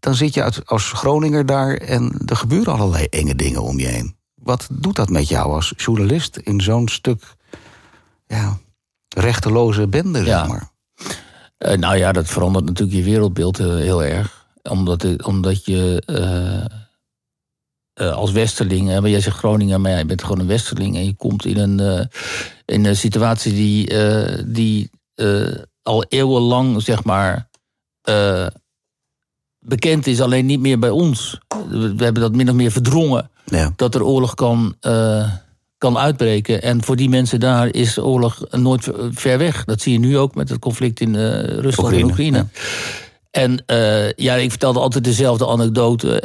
Dan 0.00 0.14
zit 0.14 0.34
je 0.34 0.52
als 0.64 0.92
Groninger 0.92 1.46
daar 1.46 1.74
en 1.74 2.22
er 2.26 2.36
gebeuren 2.36 2.72
allerlei 2.72 3.04
enge 3.04 3.34
dingen 3.34 3.62
om 3.62 3.78
je 3.78 3.86
heen. 3.86 4.16
Wat 4.34 4.68
doet 4.70 4.96
dat 4.96 5.08
met 5.08 5.28
jou 5.28 5.52
als 5.52 5.72
journalist 5.76 6.36
in 6.36 6.60
zo'n 6.60 6.88
stuk 6.88 7.22
ja, 8.26 8.58
rechteloze 9.08 9.88
bende, 9.88 10.24
zeg 10.24 10.48
maar? 10.48 10.70
Uh, 11.66 11.72
nou 11.72 11.96
ja, 11.96 12.12
dat 12.12 12.28
verandert 12.28 12.64
natuurlijk 12.64 12.96
je 12.96 13.04
wereldbeeld 13.04 13.60
uh, 13.60 13.66
heel 13.66 14.04
erg. 14.04 14.46
Omdat, 14.62 15.24
omdat 15.24 15.64
je 15.64 16.02
uh, 18.00 18.12
als 18.12 18.32
westerling, 18.32 19.00
maar 19.00 19.10
jij 19.10 19.20
zegt 19.20 19.36
Groningen, 19.36 19.80
maar 19.80 19.90
jij 19.90 20.06
bent 20.06 20.22
gewoon 20.22 20.38
een 20.38 20.46
westerling 20.46 20.96
en 20.96 21.04
je 21.04 21.14
komt 21.14 21.44
in 21.44 21.58
een, 21.58 22.08
in 22.64 22.84
een 22.84 22.96
situatie 22.96 23.52
die, 23.52 23.94
die 24.44 24.90
al 25.82 26.04
eeuwenlang, 26.04 26.82
zeg 26.82 27.04
maar, 27.04 27.48
bekend 29.58 30.06
is, 30.06 30.20
alleen 30.20 30.46
niet 30.46 30.60
meer 30.60 30.78
bij 30.78 30.90
ons. 30.90 31.38
We, 31.68 31.94
we 31.94 32.04
hebben 32.04 32.22
dat 32.22 32.34
min 32.34 32.48
of 32.48 32.54
meer 32.54 32.70
verdrongen. 32.70 33.30
Ja. 33.44 33.72
Dat 33.76 33.94
er 33.94 34.04
oorlog 34.04 34.34
kan 34.34 34.76
kan 35.80 35.98
uitbreken. 35.98 36.62
En 36.62 36.84
voor 36.84 36.96
die 36.96 37.08
mensen 37.08 37.40
daar 37.40 37.74
is 37.74 37.98
oorlog 37.98 38.42
nooit 38.50 38.88
ver 39.10 39.38
weg. 39.38 39.64
Dat 39.64 39.80
zie 39.80 39.92
je 39.92 39.98
nu 39.98 40.18
ook 40.18 40.34
met 40.34 40.48
het 40.48 40.58
conflict 40.58 41.00
in 41.00 41.14
uh, 41.14 41.42
Rusland 41.42 41.92
en 41.92 42.04
Oekraïne. 42.04 42.46
En 43.30 43.62
uh, 43.66 44.12
ja, 44.12 44.34
ik 44.34 44.50
vertelde 44.50 44.78
altijd 44.78 45.04
dezelfde 45.04 45.46
anekdote. 45.46 46.22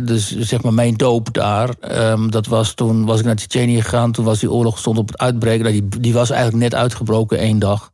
Uh, 0.00 0.06
dus 0.06 0.36
zeg 0.38 0.62
maar 0.62 0.74
mijn 0.74 0.94
doop 0.94 1.32
daar. 1.32 1.70
Um, 1.90 2.30
dat 2.30 2.46
was 2.46 2.74
toen 2.74 3.04
was 3.04 3.18
ik 3.18 3.24
naar 3.24 3.36
Tsjetsjenië 3.36 3.82
gegaan. 3.82 4.12
Toen 4.12 4.24
was 4.24 4.38
die 4.38 4.50
oorlog 4.50 4.78
stond 4.78 4.98
op 4.98 5.08
het 5.08 5.18
uitbreken. 5.18 5.64
Nou, 5.64 5.80
die, 5.80 6.00
die 6.00 6.12
was 6.12 6.30
eigenlijk 6.30 6.62
net 6.62 6.74
uitgebroken 6.74 7.38
één 7.38 7.58
dag. 7.58 7.90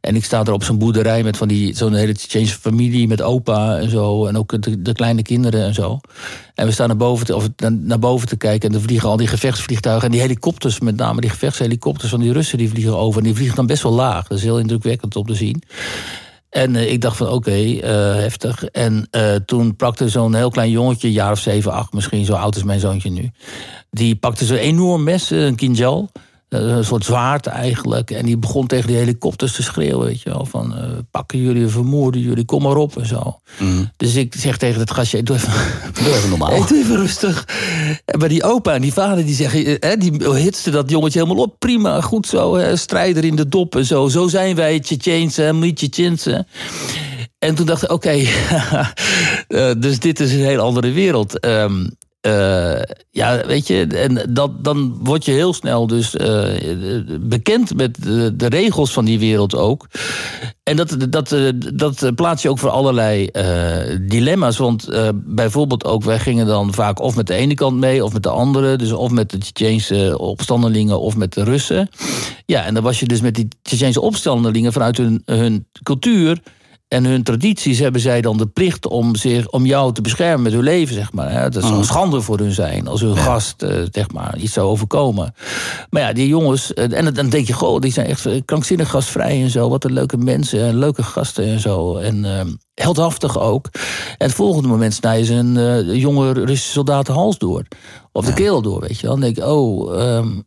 En 0.00 0.16
ik 0.16 0.24
sta 0.24 0.44
er 0.44 0.52
op 0.52 0.64
zo'n 0.64 0.78
boerderij 0.78 1.22
met 1.22 1.36
van 1.36 1.48
die 1.48 1.76
zo'n 1.76 1.94
hele 1.94 2.14
Tsjetsjeense 2.14 2.58
familie 2.58 3.08
met 3.08 3.22
opa 3.22 3.78
en 3.78 3.90
zo. 3.90 4.26
En 4.26 4.38
ook 4.38 4.62
de, 4.62 4.82
de, 4.82 4.92
kleine 4.92 5.22
kinderen 5.22 5.64
en 5.64 5.74
zo. 5.74 6.00
En 6.54 6.66
we 6.66 6.72
staan 6.72 6.88
naar 6.88 6.96
boven, 6.96 7.26
te, 7.26 7.36
of 7.36 7.48
naar 7.70 7.98
boven 7.98 8.28
te 8.28 8.36
kijken. 8.36 8.68
En 8.68 8.74
er 8.74 8.82
vliegen 8.82 9.08
al 9.08 9.16
die 9.16 9.26
gevechtsvliegtuigen. 9.26 10.04
En 10.04 10.12
die 10.12 10.20
helikopters, 10.20 10.80
met 10.80 10.96
name 10.96 11.20
die 11.20 11.30
gevechtshelikopters 11.30 12.10
van 12.10 12.20
die 12.20 12.32
Russen, 12.32 12.58
die 12.58 12.68
vliegen 12.68 12.96
over. 12.96 13.18
En 13.18 13.24
die 13.24 13.34
vliegen 13.34 13.56
dan 13.56 13.66
best 13.66 13.82
wel 13.82 13.92
laag. 13.92 14.26
Dat 14.26 14.38
is 14.38 14.44
heel 14.44 14.58
indrukwekkend 14.58 15.16
om 15.16 15.26
te 15.26 15.34
zien. 15.34 15.62
En 16.58 16.74
uh, 16.74 16.92
ik 16.92 17.00
dacht 17.00 17.16
van 17.16 17.28
oké, 17.28 17.56
uh, 17.56 17.80
heftig. 18.14 18.64
En 18.64 19.08
uh, 19.10 19.34
toen 19.34 19.76
pakte 19.76 20.08
zo'n 20.08 20.34
heel 20.34 20.50
klein 20.50 20.70
jongetje, 20.70 21.12
jaar 21.12 21.32
of 21.32 21.38
zeven, 21.38 21.72
acht 21.72 21.92
misschien, 21.92 22.24
zo 22.24 22.32
oud 22.32 22.56
is 22.56 22.62
mijn 22.62 22.80
zoontje 22.80 23.10
nu. 23.10 23.30
Die 23.90 24.16
pakte 24.16 24.44
zo'n 24.44 24.56
enorm 24.56 25.02
mes, 25.02 25.30
een 25.30 25.56
kinjal. 25.56 26.10
Eh, 26.48 26.60
een 26.60 26.84
soort 26.84 27.04
zwaard 27.04 27.46
eigenlijk. 27.46 28.10
En 28.10 28.24
die 28.24 28.36
begon 28.36 28.66
tegen 28.66 28.86
die 28.86 28.96
helikopters 28.96 29.52
te 29.52 29.62
schreeuwen, 29.62 30.06
weet 30.06 30.22
je 30.22 30.30
wel. 30.30 30.46
Van, 30.46 30.74
uh, 30.76 30.84
pakken 31.10 31.38
jullie, 31.38 31.66
vermoorden 31.66 32.20
jullie, 32.20 32.44
kom 32.44 32.62
maar 32.62 32.76
op 32.76 32.98
en 32.98 33.06
zo. 33.06 33.40
Mm. 33.58 33.90
Dus 33.96 34.14
ik 34.14 34.34
zeg 34.38 34.56
tegen 34.56 34.80
het 34.80 34.90
gastje, 34.90 35.22
doe 35.22 35.36
even, 35.36 35.52
doe 36.04 36.14
even 36.14 36.28
normaal. 36.28 36.50
Hey, 36.58 36.66
doe 36.66 36.78
even 36.78 36.96
rustig. 36.96 37.48
En 38.04 38.18
bij 38.18 38.28
die 38.28 38.42
opa 38.42 38.74
en 38.74 38.80
die 38.80 38.92
vader, 38.92 39.24
die 39.24 39.34
zeggen, 39.34 39.76
hè, 39.80 39.96
die 39.96 40.34
hitste 40.34 40.70
dat 40.70 40.90
jongetje 40.90 41.20
helemaal 41.22 41.44
op. 41.44 41.58
Prima, 41.58 42.00
goed 42.00 42.26
zo, 42.26 42.56
hè, 42.56 42.76
strijder 42.76 43.24
in 43.24 43.36
de 43.36 43.48
dop 43.48 43.76
en 43.76 43.84
zo. 43.84 44.08
Zo 44.08 44.28
zijn 44.28 44.54
wij, 44.54 44.80
Tsjetsjeense, 44.80 45.72
Tsjetsjense. 45.74 46.46
En 47.38 47.54
toen 47.54 47.66
dacht 47.66 47.82
ik, 47.82 47.90
oké, 47.92 48.10
eh, 49.48 49.70
dus 49.78 49.98
dit 49.98 50.20
is 50.20 50.32
een 50.32 50.44
heel 50.44 50.60
andere 50.60 50.90
wereld. 50.90 51.44
Um, 51.44 51.96
uh, 52.26 52.80
ja, 53.10 53.46
weet 53.46 53.66
je, 53.66 53.86
en 53.86 54.32
dat, 54.34 54.64
dan 54.64 54.98
word 55.02 55.24
je 55.24 55.32
heel 55.32 55.52
snel 55.52 55.86
dus 55.86 56.14
uh, 56.14 56.44
bekend 57.20 57.74
met 57.74 58.02
de, 58.34 58.46
regels 58.48 58.92
van 58.92 59.04
die 59.04 59.18
wereld 59.18 59.54
ook. 59.54 59.86
En 60.62 60.76
dat, 60.76 60.96
dat, 61.10 61.36
dat 61.74 62.14
plaats 62.14 62.42
je 62.42 62.50
ook 62.50 62.58
voor 62.58 62.70
allerlei 62.70 63.30
dilemma's. 64.00 64.56
Want 64.56 64.88
bijvoorbeeld 65.14 65.84
ook, 65.84 66.04
wij 66.04 66.18
gingen 66.18 66.46
dan 66.46 66.74
vaak 66.74 67.00
of 67.00 67.16
met 67.16 67.26
de 67.26 67.34
ene 67.34 67.54
kant 67.54 67.76
mee 67.76 68.04
of 68.04 68.12
met 68.12 68.22
de 68.22 68.28
andere. 68.28 68.76
Dus 68.76 68.92
of 68.92 69.10
met 69.10 69.30
de 69.30 69.38
Tsjetsjeense 69.38 70.18
opstandelingen 70.18 71.00
of 71.00 71.16
met 71.16 71.32
de 71.32 71.44
Russen. 71.44 71.88
Ja, 72.46 72.64
en 72.64 72.74
dan 72.74 72.82
was 72.82 73.00
je 73.00 73.06
dus 73.06 73.20
met 73.20 73.34
die 73.34 73.48
Tsjetsjeense 73.62 74.00
opstandelingen 74.00 74.72
vanuit 74.72 74.96
hun, 74.96 75.22
hun 75.24 75.66
cultuur 75.82 76.40
en 76.88 77.04
hun 77.04 77.22
tradities 77.22 77.78
hebben 77.78 78.00
zij 78.00 78.20
dan 78.20 78.36
de 78.36 78.46
plicht 78.46 78.86
om, 78.86 79.16
zich, 79.16 79.50
om 79.50 79.66
jou 79.66 79.92
te 79.92 80.00
beschermen 80.00 80.42
met 80.42 80.52
hun 80.52 80.62
leven, 80.62 80.94
zeg 80.94 81.12
maar. 81.12 81.42
Het 81.42 81.54
zou 81.54 81.66
een 81.66 81.74
mm. 81.74 81.84
schande 81.84 82.20
voor 82.20 82.38
hun 82.38 82.52
zijn 82.52 82.86
als 82.86 83.00
hun 83.00 83.16
gast, 83.16 83.62
uh, 83.62 83.82
zeg 83.90 84.12
maar, 84.12 84.38
iets 84.38 84.52
zou 84.52 84.66
overkomen. 84.66 85.34
Maar 85.90 86.02
ja, 86.02 86.12
die 86.12 86.28
jongens, 86.28 86.74
eh, 86.74 86.98
en 86.98 87.14
dan 87.14 87.28
denk 87.28 87.46
je, 87.46 87.52
goh, 87.52 87.80
die 87.80 87.92
zijn 87.92 88.06
echt 88.06 88.44
krankzinnig 88.44 88.90
gastvrij 88.90 89.42
en 89.42 89.50
zo. 89.50 89.68
Wat 89.68 89.84
een 89.84 89.92
leuke 89.92 90.16
mensen, 90.16 90.78
leuke 90.78 91.02
gasten 91.02 91.44
en 91.44 91.60
zo. 91.60 91.96
En 91.96 92.24
uh, 92.24 92.40
heldhaftig 92.74 93.38
ook. 93.40 93.68
En 94.18 94.26
het 94.26 94.34
volgende 94.34 94.68
moment 94.68 94.94
snijden 94.94 95.26
ze 95.26 95.34
een 95.34 95.98
jonge 95.98 96.32
Russische 96.32 96.72
soldaat 96.72 97.06
de 97.06 97.12
hals 97.12 97.38
door. 97.38 97.66
Of 98.12 98.24
de 98.24 98.32
keel 98.32 98.62
door, 98.62 98.80
weet 98.80 98.98
je 98.98 99.06
wel. 99.06 99.10
Dan 99.10 99.20
denk 99.20 99.36
ik, 99.36 99.44
oh, 99.44 100.00
um, 100.00 100.46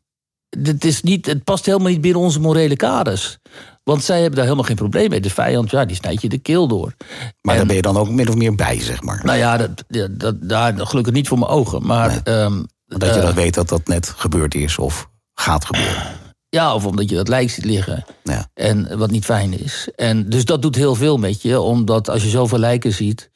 dit 0.58 0.86
is 0.86 1.02
niet, 1.02 1.26
het 1.26 1.44
past 1.44 1.66
helemaal 1.66 1.92
niet 1.92 2.02
binnen 2.02 2.22
onze 2.22 2.40
morele 2.40 2.76
kaders. 2.76 3.40
Want 3.84 4.04
zij 4.04 4.16
hebben 4.16 4.36
daar 4.36 4.44
helemaal 4.44 4.66
geen 4.66 4.76
probleem 4.76 5.10
mee. 5.10 5.22
De 5.22 5.30
vijand, 5.30 5.72
ja, 5.72 5.86
die 5.86 5.96
snijdt 5.96 6.22
je 6.22 6.30
de 6.30 6.38
keel 6.38 6.68
door. 6.68 6.94
Maar 7.42 7.56
daar 7.56 7.66
ben 7.66 7.76
je 7.76 7.82
dan 7.82 7.98
ook 7.98 8.10
min 8.10 8.30
of 8.30 8.36
meer 8.36 8.56
bij, 8.56 8.80
zeg 8.80 9.02
maar. 9.02 9.22
Nou 9.24 9.38
ja, 9.38 9.58
dat, 9.58 9.84
dat, 10.12 10.36
daar 10.42 10.88
gelukkig 10.88 11.14
niet 11.14 11.28
voor 11.28 11.40
mijn 11.40 11.52
ogen. 11.52 11.86
Maar, 11.86 12.22
ehm, 12.24 12.64
dat 12.86 13.14
je 13.14 13.20
uh, 13.20 13.26
dat 13.26 13.34
weet 13.34 13.54
dat 13.54 13.70
dat 13.70 13.88
net 13.88 14.14
gebeurd 14.18 14.56
is 14.56 14.78
of 14.78 15.10
gaat 15.34 15.66
gebeuren. 15.66 16.04
Ja, 16.50 16.76
of 16.76 16.86
omdat 16.86 17.10
je 17.10 17.16
dat 17.16 17.28
lijk 17.28 17.50
ziet 17.50 17.66
liggen. 17.66 18.06
Ja. 18.24 18.48
En 18.54 18.98
wat 18.98 19.12
niet 19.12 19.26
fijn 19.26 19.60
is. 19.60 19.90
En 19.96 20.30
dus 20.30 20.46
dat 20.46 20.62
doet 20.62 20.76
heel 20.76 20.96
veel 20.96 21.18
met 21.18 21.42
je, 21.42 21.60
omdat 21.60 22.10
als 22.10 22.24
je 22.24 22.30
zoveel 22.30 22.58
lijken 22.58 22.94
ziet. 22.94 23.32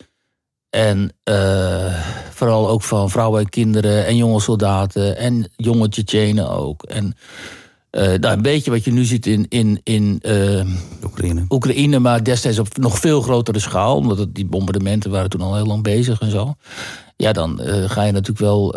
En 0.70 1.14
uh, 1.30 2.04
vooral 2.30 2.70
ook 2.70 2.84
van 2.84 3.10
vrouwen 3.10 3.42
en 3.42 3.50
kinderen 3.50 4.06
en 4.06 4.16
jonge 4.16 4.42
soldaten 4.42 5.18
en 5.18 5.52
jonge 5.56 5.90
Tsjetsjenen 5.90 6.50
ook. 6.50 6.84
En 6.84 7.16
nou, 7.96 8.28
een 8.28 8.42
beetje 8.42 8.72
wat 8.72 8.84
je 8.84 8.92
nu 8.92 9.04
ziet 9.04 9.26
in, 9.26 9.46
in, 9.50 9.80
in 9.84 10.20
uh, 10.22 10.66
Oekraïne. 11.04 11.46
Oekraïne, 11.50 12.00
maar 12.00 12.24
destijds 12.24 12.60
op 12.60 12.78
nog 12.78 13.00
veel 13.00 13.22
grotere 13.22 13.60
schaal, 13.60 13.96
omdat 13.96 14.18
het, 14.18 14.36
die 14.36 14.46
bombardementen 14.46 15.12
waren 15.12 15.30
toen 15.30 15.42
al 15.42 15.56
heel 15.56 15.66
lang 15.66 15.84
bezig 15.84 16.20
en 16.20 16.32
zo. 16.32 16.54
Ja, 17.16 17.32
dan 17.32 17.62
uh, 17.62 17.90
ga 17.90 18.04
je 18.04 18.12
natuurlijk 18.12 18.40
wel. 18.40 18.76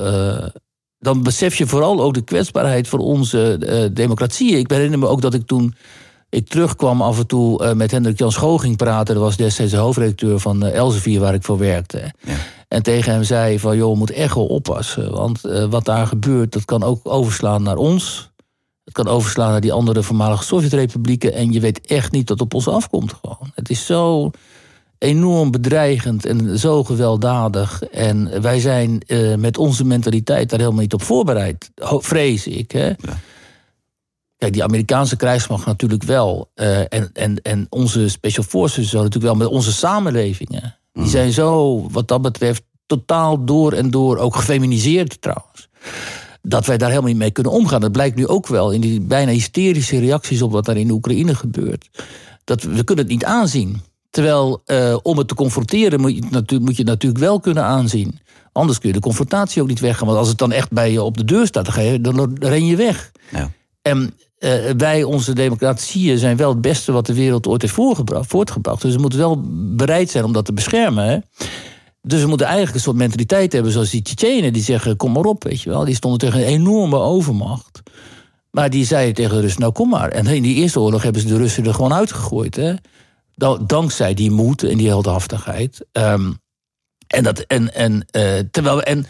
dan 0.99 1.23
besef 1.23 1.55
je 1.55 1.67
vooral 1.67 2.01
ook 2.01 2.15
de 2.15 2.25
kwetsbaarheid 2.25 2.89
voor 2.89 2.99
onze 2.99 3.91
democratie. 3.93 4.59
Ik 4.59 4.71
herinner 4.71 4.99
me 4.99 5.07
ook 5.07 5.21
dat 5.21 5.35
ik 5.35 5.47
toen 5.47 5.75
ik 6.31 6.49
terugkwam 6.49 7.03
af 7.03 7.19
en 7.19 7.27
toe 7.27 7.75
met 7.75 7.91
Hendrik 7.91 8.19
Jan 8.19 8.33
Schoging 8.33 8.77
praten. 8.77 9.15
Dat 9.15 9.25
was 9.25 9.37
destijds 9.37 9.73
de 9.73 9.79
hoofdredacteur 9.79 10.39
van 10.39 10.65
Elsevier, 10.65 11.21
waar 11.21 11.35
ik 11.35 11.45
voor 11.45 11.59
werkte. 11.59 12.13
Ja. 12.21 12.35
En 12.69 12.83
tegen 12.83 13.13
hem 13.13 13.25
zei 13.25 13.59
van, 13.59 13.77
joh, 13.77 13.93
we 13.93 13.99
moeten 13.99 14.15
echt 14.17 14.35
wel 14.35 14.47
oppassen. 14.47 15.11
Want 15.11 15.41
wat 15.71 15.85
daar 15.85 16.07
gebeurt, 16.07 16.53
dat 16.53 16.65
kan 16.65 16.83
ook 16.83 17.01
overslaan 17.03 17.63
naar 17.63 17.77
ons. 17.77 18.31
Het 18.89 18.97
kan 18.97 19.09
overslaan 19.09 19.51
naar 19.51 19.61
die 19.61 19.73
andere 19.73 20.03
voormalige 20.03 20.45
Sovjet-republieken. 20.45 21.33
En 21.33 21.53
je 21.53 21.61
weet 21.61 21.81
echt 21.81 22.13
niet 22.13 22.29
wat 22.29 22.41
op 22.41 22.55
ons 22.55 22.69
afkomt. 22.69 23.13
Gewoon. 23.13 23.51
Het 23.55 23.71
is 23.71 23.87
zo 23.87 24.31
enorm 24.99 25.51
bedreigend 25.51 26.27
en 26.27 26.59
zo 26.59 26.85
gewelddadig. 26.85 27.83
En 27.83 28.43
wij 28.43 28.61
zijn 28.61 29.03
uh, 29.07 29.35
met 29.35 29.59
onze 29.59 29.85
mentaliteit 29.85 30.51
daar 30.51 30.59
helemaal 30.59 30.81
niet 30.81 30.93
op 30.93 31.03
voorbereid. 31.03 31.71
Vrees 31.99 32.47
ik. 32.47 32.71
Hè? 32.71 32.87
Ja. 32.87 32.97
Kijk, 34.39 34.53
die 34.53 34.65
Amerikaanse 34.65 35.17
krijgsmacht 35.17 35.67
natuurlijk 35.67 36.03
wel. 36.03 36.51
Uh, 36.55 36.79
en, 36.79 37.11
en, 37.13 37.43
en 37.43 37.67
onze 37.69 38.09
special 38.09 38.45
forces 38.45 38.91
zo 38.91 38.97
natuurlijk 38.97 39.25
wel. 39.25 39.35
met 39.35 39.49
onze 39.49 39.73
samenlevingen. 39.73 40.77
Die 40.93 41.03
mm. 41.03 41.09
zijn 41.09 41.33
zo, 41.33 41.83
wat 41.91 42.09
dat 42.09 42.23
betreft, 42.23 42.63
totaal 42.87 43.45
door 43.45 43.73
en 43.73 43.91
door 43.91 44.17
ook 44.17 44.37
gefeminiseerd 44.37 45.21
trouwens 45.21 45.69
dat 46.43 46.67
wij 46.67 46.79
daar 46.79 46.89
helemaal 46.89 47.11
niet 47.11 47.19
mee 47.19 47.31
kunnen 47.31 47.53
omgaan. 47.53 47.81
Dat 47.81 47.93
blijkt 47.93 48.17
nu 48.17 48.27
ook 48.27 48.47
wel 48.47 48.71
in 48.71 48.81
die 48.81 49.01
bijna 49.01 49.33
hysterische 49.33 49.99
reacties 49.99 50.43
op 50.43 50.53
wat 50.53 50.65
daar 50.65 50.77
in 50.77 50.91
Oekraïne 50.91 51.35
gebeurt. 51.35 51.89
Dat 52.45 52.63
we, 52.63 52.85
kunnen 52.85 53.05
het 53.05 53.13
niet 53.13 53.25
aanzien. 53.25 53.81
Terwijl 54.11 54.63
uh, 54.67 54.97
om 55.03 55.19
het 55.19 55.29
te 55.29 55.35
confronteren 55.35 56.01
moet 56.01 56.15
je, 56.15 56.23
moet 56.61 56.77
je 56.77 56.83
het 56.83 56.91
natuurlijk 56.91 57.21
wel 57.21 57.41
kunnen 57.41 57.65
aanzien. 57.65 58.19
Anders 58.53 58.79
kun 58.79 58.89
je 58.89 58.95
de 58.95 59.01
confrontatie 59.01 59.63
ook 59.63 59.69
niet 59.69 59.81
weggaan. 59.81 60.07
Want 60.07 60.19
als 60.19 60.29
het 60.29 60.39
dan 60.39 60.53
echt 60.53 60.71
bij 60.71 60.93
je 60.93 61.03
op 61.03 61.17
de 61.17 61.25
deur 61.25 61.47
staat, 61.47 61.65
dan, 61.65 61.75
ga 61.75 61.81
je, 61.81 62.01
dan 62.01 62.37
ren 62.41 62.67
je 62.67 62.77
weg. 62.77 63.13
Ja. 63.31 63.51
En 63.83 64.15
uh, 64.39 64.71
wij, 64.77 65.03
onze 65.03 65.33
democratieën, 65.33 66.19
zijn 66.19 66.37
wel 66.37 66.49
het 66.49 66.61
beste 66.61 66.93
wat 66.93 67.07
de 67.07 67.15
wereld 67.15 67.47
ooit 67.47 67.63
heeft 67.63 67.75
voortgebracht. 68.27 68.83
Dus 68.83 68.95
we 68.95 69.01
moeten 69.01 69.19
wel 69.19 69.43
bereid 69.77 70.11
zijn 70.11 70.25
om 70.25 70.33
dat 70.33 70.45
te 70.45 70.53
beschermen. 70.53 71.05
Hè? 71.05 71.19
Dus 72.03 72.21
we 72.21 72.27
moeten 72.27 72.47
eigenlijk 72.47 72.77
een 72.77 72.83
soort 72.83 72.97
mentaliteit 72.97 73.53
hebben 73.53 73.73
zoals 73.73 73.91
die 73.91 74.03
Tsjetsjenen. 74.03 74.53
Die 74.53 74.63
zeggen, 74.63 74.97
kom 74.97 75.13
maar 75.13 75.25
op, 75.25 75.45
weet 75.45 75.63
je 75.63 75.71
wel. 75.71 75.85
Die 75.85 75.95
stonden 75.95 76.19
tegen 76.19 76.41
een 76.41 76.47
enorme 76.47 76.99
overmacht. 76.99 77.81
Maar 78.51 78.71
die 78.71 78.87
zeiden 78.87 79.15
tegen 79.15 79.35
de 79.35 79.41
Russen, 79.41 79.61
nou 79.61 79.73
kom 79.73 79.89
maar. 79.89 80.09
En 80.09 80.27
in 80.27 80.43
die 80.43 80.55
Eerste 80.55 80.81
Oorlog 80.81 81.03
hebben 81.03 81.23
ze 81.23 81.29
de 81.29 81.37
Russen 81.37 81.65
er 81.65 81.75
gewoon 81.75 81.95
uitgegooid. 81.95 82.57
Hè? 82.57 82.75
Dankzij 83.67 84.15
die 84.15 84.31
moed 84.31 84.63
en 84.63 84.77
die 84.77 84.89
heldhaftigheid. 84.89 85.87
Um, 85.93 86.39
en, 87.07 87.23
dat, 87.23 87.39
en, 87.39 87.75
en, 87.75 87.93
uh, 87.93 88.39
terwijl, 88.51 88.83
en 88.83 89.07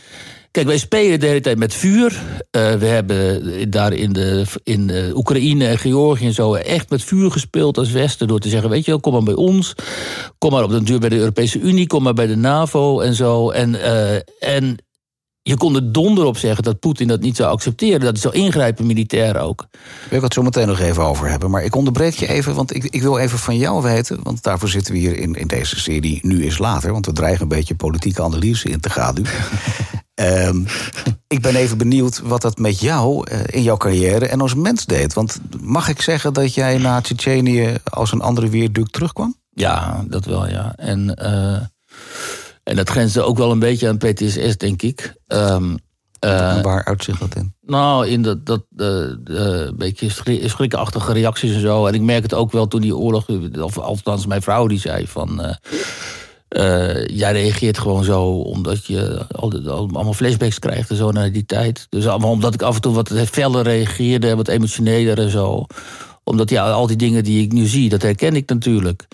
Kijk, 0.51 0.67
wij 0.67 0.79
spelen 0.79 1.21
de 1.21 1.27
hele 1.27 1.41
tijd 1.41 1.59
met 1.59 1.75
vuur. 1.75 2.23
Uh, 2.57 2.73
we 2.73 2.87
hebben 2.87 3.71
daar 3.71 3.93
in, 3.93 4.13
de, 4.13 4.45
in 4.63 4.87
de 4.87 5.13
Oekraïne 5.15 5.67
en 5.67 5.79
Georgië 5.79 6.27
en 6.27 6.35
zo 6.35 6.55
echt 6.55 6.91
met 6.91 7.03
vuur 7.03 7.31
gespeeld 7.31 7.79
als 7.79 7.91
Westen. 7.91 8.29
Door 8.29 8.41
te 8.41 8.49
zeggen, 8.49 8.71
weet 8.71 8.85
je 8.85 8.91
wel, 8.91 9.01
kom 9.01 9.13
maar 9.13 9.23
bij 9.23 9.35
ons. 9.35 9.75
Kom 10.39 10.51
maar 10.51 10.65
op 10.65 10.71
de 10.71 10.83
duur 10.83 10.99
bij 10.99 11.09
de 11.09 11.19
Europese 11.19 11.61
Unie, 11.61 11.87
kom 11.87 12.03
maar 12.03 12.15
bij 12.15 12.27
de 12.27 12.37
NAVO 12.37 13.01
en 13.01 13.15
zo. 13.15 13.51
En, 13.51 13.75
uh, 13.75 14.15
en 14.41 14.77
je 15.43 15.57
kon 15.57 15.75
er 15.75 15.93
donder 15.93 16.25
op 16.25 16.37
zeggen 16.37 16.65
dat 16.65 16.79
Poetin 16.79 17.09
dat 17.09 17.21
niet 17.21 17.37
zou 17.37 17.53
accepteren. 17.53 18.01
Dat 18.01 18.11
hij 18.11 18.21
zou 18.21 18.35
ingrijpen, 18.35 18.87
militair 18.87 19.41
ook. 19.41 19.67
Ik 20.05 20.11
wil 20.11 20.23
het 20.23 20.35
zo 20.35 20.43
meteen 20.43 20.67
nog 20.67 20.81
even 20.81 21.03
over 21.03 21.29
hebben. 21.29 21.51
Maar 21.51 21.65
ik 21.65 21.75
onderbreek 21.75 22.15
je 22.15 22.29
even, 22.29 22.55
want 22.55 22.75
ik, 22.75 22.85
ik 22.85 23.03
wil 23.03 23.19
even 23.19 23.39
van 23.39 23.57
jou 23.57 23.83
weten... 23.83 24.19
want 24.23 24.43
daarvoor 24.43 24.69
zitten 24.69 24.93
we 24.93 24.99
hier 24.99 25.17
in, 25.17 25.35
in 25.35 25.47
deze 25.47 25.81
serie 25.81 26.19
Nu 26.23 26.45
is 26.45 26.59
Later... 26.59 26.93
want 26.93 27.07
we 27.07 27.13
dreigen 27.13 27.43
een 27.43 27.49
beetje 27.49 27.75
politieke 27.75 28.23
analyse 28.23 28.69
in 28.69 28.81
te 28.81 28.91
gaan 28.91 29.15
nu. 29.15 29.23
um, 30.21 30.67
ik 31.35 31.43
ben 31.43 31.55
even 31.55 31.79
benieuwd 31.79 32.21
wat 32.21 32.43
dat 32.43 32.59
met 32.59 32.81
jou 32.81 33.31
uh, 33.33 33.39
in 33.47 33.63
jouw 33.63 33.77
carrière 33.77 34.29
en 34.29 34.41
als 34.41 34.55
mens 34.55 34.87
deed. 34.87 35.13
Want 35.13 35.41
mag 35.61 35.89
ik 35.89 36.03
zeggen 36.03 36.33
dat 36.33 36.55
jij 36.55 36.79
na 36.79 37.01
Tsjetsjenië 37.01 37.77
als 37.85 38.13
een 38.13 38.21
andere 38.21 38.49
weerduk 38.49 38.89
terugkwam? 38.89 39.37
Ja, 39.51 40.05
dat 40.09 40.25
wel, 40.25 40.49
ja. 40.49 40.73
En... 40.77 41.19
Uh... 41.23 41.61
En 42.69 42.77
dat 42.77 42.91
grensde 42.91 43.23
ook 43.23 43.39
wel 43.39 43.51
een 43.51 43.59
beetje 43.59 43.89
aan 43.89 43.99
PTSS, 43.99 44.57
denk 44.57 44.83
ik. 44.83 45.15
Um, 45.27 45.79
uh, 46.25 46.61
waar 46.63 46.85
uitzicht 46.85 47.21
dat 47.21 47.35
in? 47.35 47.55
Nou, 47.61 48.07
in 48.07 48.23
dat, 48.23 48.47
dat 48.47 48.65
uh, 48.77 49.69
beetje 49.77 50.11
schrikachtige 50.49 51.13
reacties 51.13 51.55
en 51.55 51.61
zo. 51.61 51.87
En 51.87 51.95
ik 51.95 52.01
merk 52.01 52.23
het 52.23 52.35
ook 52.35 52.53
wel 52.53 52.69
toen 52.69 52.81
die 52.81 52.97
oorlog, 52.97 53.27
of 53.61 53.79
althans 53.79 54.27
mijn 54.27 54.43
vrouw 54.43 54.67
die 54.67 54.81
zei 54.81 55.07
van... 55.07 55.57
Uh, 56.57 57.07
jij 57.07 57.33
reageert 57.33 57.79
gewoon 57.79 58.05
zo 58.05 58.25
omdat 58.25 58.87
je 58.87 59.27
allemaal 59.29 60.13
flashbacks 60.13 60.59
krijgt 60.59 60.91
en 60.91 60.97
zo 60.97 61.11
naar 61.11 61.33
die 61.33 61.47
tijd. 61.47 61.87
Dus 61.89 62.07
allemaal 62.07 62.31
omdat 62.31 62.55
ik 62.55 62.63
af 62.63 62.75
en 62.75 62.81
toe 62.81 62.95
wat 62.95 63.13
feller 63.13 63.63
reageerde, 63.63 64.37
wat 64.37 64.49
emotioneler 64.49 65.19
en 65.19 65.31
zo. 65.31 65.67
Omdat 66.25 66.51
ja, 66.51 66.71
al 66.71 66.87
die 66.87 66.97
dingen 66.97 67.25
die 67.25 67.43
ik 67.45 67.53
nu 67.53 67.67
zie, 67.67 67.89
dat 67.89 68.03
herken 68.03 68.37
ik 68.37 68.49
natuurlijk. 68.49 69.07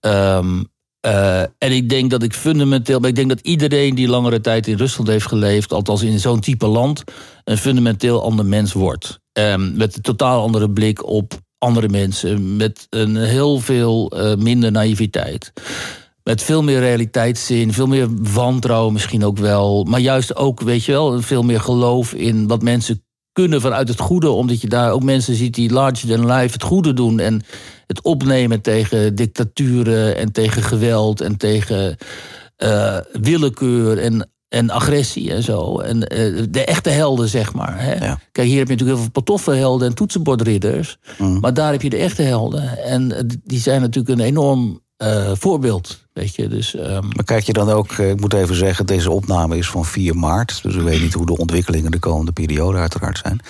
Ja. 0.00 0.36
Um, 0.36 0.68
uh, 1.06 1.40
en 1.40 1.72
ik 1.72 1.88
denk 1.88 2.10
dat 2.10 2.22
ik 2.22 2.34
fundamenteel. 2.34 3.06
Ik 3.06 3.14
denk 3.14 3.28
dat 3.28 3.40
iedereen 3.40 3.94
die 3.94 4.08
langere 4.08 4.40
tijd 4.40 4.66
in 4.66 4.76
Rusland 4.76 5.08
heeft 5.08 5.26
geleefd, 5.26 5.72
althans 5.72 6.02
in 6.02 6.20
zo'n 6.20 6.40
type 6.40 6.66
land, 6.66 7.04
een 7.44 7.58
fundamenteel 7.58 8.22
ander 8.22 8.46
mens 8.46 8.72
wordt. 8.72 9.18
Um, 9.32 9.76
met 9.76 9.96
een 9.96 10.02
totaal 10.02 10.42
andere 10.42 10.70
blik 10.70 11.06
op 11.06 11.32
andere 11.58 11.88
mensen. 11.88 12.56
Met 12.56 12.86
een 12.90 13.16
heel 13.16 13.60
veel 13.60 14.12
uh, 14.14 14.34
minder 14.34 14.72
naïviteit. 14.72 15.52
Met 16.28 16.42
veel 16.42 16.62
meer 16.62 16.78
realiteitszin, 16.78 17.72
veel 17.72 17.86
meer 17.86 18.08
wantrouwen 18.32 18.92
misschien 18.92 19.24
ook 19.24 19.38
wel. 19.38 19.84
Maar 19.84 20.00
juist 20.00 20.36
ook, 20.36 20.60
weet 20.60 20.84
je 20.84 20.92
wel, 20.92 21.22
veel 21.22 21.42
meer 21.42 21.60
geloof 21.60 22.12
in 22.14 22.46
wat 22.46 22.62
mensen 22.62 23.04
kunnen 23.32 23.60
vanuit 23.60 23.88
het 23.88 24.00
goede. 24.00 24.30
Omdat 24.30 24.60
je 24.60 24.68
daar 24.68 24.92
ook 24.92 25.02
mensen 25.02 25.34
ziet 25.34 25.54
die 25.54 25.72
larger 25.72 26.08
than 26.08 26.32
life 26.32 26.52
het 26.52 26.62
goede 26.62 26.92
doen. 26.92 27.18
En 27.18 27.42
het 27.86 28.02
opnemen 28.02 28.60
tegen 28.60 29.14
dictaturen 29.14 30.16
en 30.16 30.32
tegen 30.32 30.62
geweld 30.62 31.20
en 31.20 31.36
tegen 31.36 31.96
uh, 32.58 32.96
willekeur 33.12 33.98
en, 33.98 34.30
en 34.48 34.70
agressie 34.70 35.32
en 35.32 35.42
zo. 35.42 35.78
En 35.78 35.96
uh, 35.96 36.44
de 36.50 36.64
echte 36.64 36.90
helden, 36.90 37.28
zeg 37.28 37.54
maar. 37.54 37.82
Hè? 37.82 38.14
Kijk, 38.32 38.48
hier 38.48 38.58
heb 38.58 38.68
je 38.68 38.72
natuurlijk 38.72 38.88
heel 38.88 38.96
veel 38.98 39.10
pantoffelhelden 39.10 39.88
en 39.88 39.94
toetsenbordridders. 39.94 40.96
Mm. 41.18 41.40
Maar 41.40 41.54
daar 41.54 41.72
heb 41.72 41.82
je 41.82 41.90
de 41.90 41.96
echte 41.96 42.22
helden. 42.22 42.78
En 42.78 43.28
die 43.44 43.60
zijn 43.60 43.80
natuurlijk 43.80 44.20
een 44.20 44.26
enorm 44.26 44.86
uh, 44.98 45.30
voorbeeld. 45.34 46.06
Weet 46.12 46.34
je, 46.34 46.48
dus, 46.48 46.74
um... 46.74 47.08
Maar 47.14 47.24
kijk 47.24 47.44
je 47.44 47.52
dan 47.52 47.70
ook, 47.70 47.92
ik 47.92 48.20
moet 48.20 48.34
even 48.34 48.54
zeggen, 48.54 48.86
deze 48.86 49.10
opname 49.10 49.56
is 49.56 49.70
van 49.70 49.84
4 49.84 50.16
maart. 50.16 50.62
Dus 50.62 50.74
we 50.74 50.82
weten 50.82 51.02
niet 51.02 51.12
hoe 51.12 51.26
de 51.26 51.36
ontwikkelingen 51.36 51.90
de 51.90 51.98
komende 51.98 52.32
periode 52.32 52.78
uiteraard 52.78 53.18
zijn. 53.18 53.40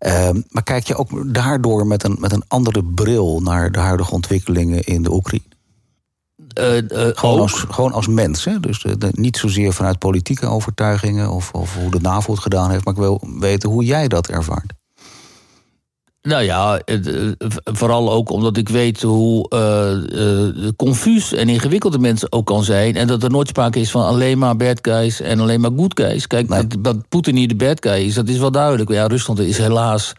Uh, 0.00 0.42
maar 0.50 0.62
kijk 0.62 0.86
je 0.86 0.96
ook 0.96 1.34
daardoor 1.34 1.86
met 1.86 2.04
een, 2.04 2.16
met 2.18 2.32
een 2.32 2.44
andere 2.48 2.84
bril 2.84 3.40
naar 3.40 3.72
de 3.72 3.78
huidige 3.78 4.12
ontwikkelingen 4.12 4.84
in 4.84 5.02
de 5.02 5.12
Oekraïne? 5.12 5.44
Uh, 6.58 6.76
uh, 6.76 7.08
gewoon, 7.12 7.40
als, 7.40 7.52
gewoon 7.52 7.92
als 7.92 8.06
mens. 8.06 8.44
Hè? 8.44 8.60
Dus 8.60 8.82
de, 8.82 9.08
niet 9.10 9.36
zozeer 9.36 9.72
vanuit 9.72 9.98
politieke 9.98 10.46
overtuigingen 10.46 11.30
of, 11.30 11.52
of 11.52 11.74
hoe 11.74 11.90
de 11.90 12.00
NAVO 12.00 12.32
het 12.32 12.42
gedaan 12.42 12.70
heeft, 12.70 12.84
maar 12.84 12.94
ik 12.94 13.00
wil 13.00 13.20
weten 13.38 13.68
hoe 13.68 13.84
jij 13.84 14.08
dat 14.08 14.28
ervaart. 14.28 14.72
Nou 16.28 16.42
ja, 16.42 16.80
vooral 17.64 18.12
ook 18.12 18.30
omdat 18.30 18.56
ik 18.56 18.68
weet 18.68 19.02
hoe 19.02 19.50
uh, 19.54 20.68
confuus 20.76 21.32
en 21.32 21.48
ingewikkeld 21.48 21.92
de 21.92 21.98
mensen 21.98 22.32
ook 22.32 22.46
kan 22.46 22.64
zijn. 22.64 22.96
En 22.96 23.06
dat 23.06 23.22
er 23.22 23.30
nooit 23.30 23.48
sprake 23.48 23.80
is 23.80 23.90
van 23.90 24.04
alleen 24.04 24.38
maar 24.38 24.56
bad 24.56 24.78
guys 24.82 25.20
en 25.20 25.40
alleen 25.40 25.60
maar 25.60 25.70
good 25.76 26.00
guys. 26.00 26.26
Kijk, 26.26 26.48
nee. 26.48 26.66
dat 26.80 27.08
Poetin 27.08 27.34
niet 27.34 27.48
de 27.48 27.56
bad 27.56 27.86
guy 27.86 28.04
is, 28.04 28.14
dat 28.14 28.28
is 28.28 28.38
wel 28.38 28.50
duidelijk. 28.50 28.90
Ja, 28.90 29.06
Rusland 29.06 29.38
is 29.38 29.58
helaas 29.58 30.12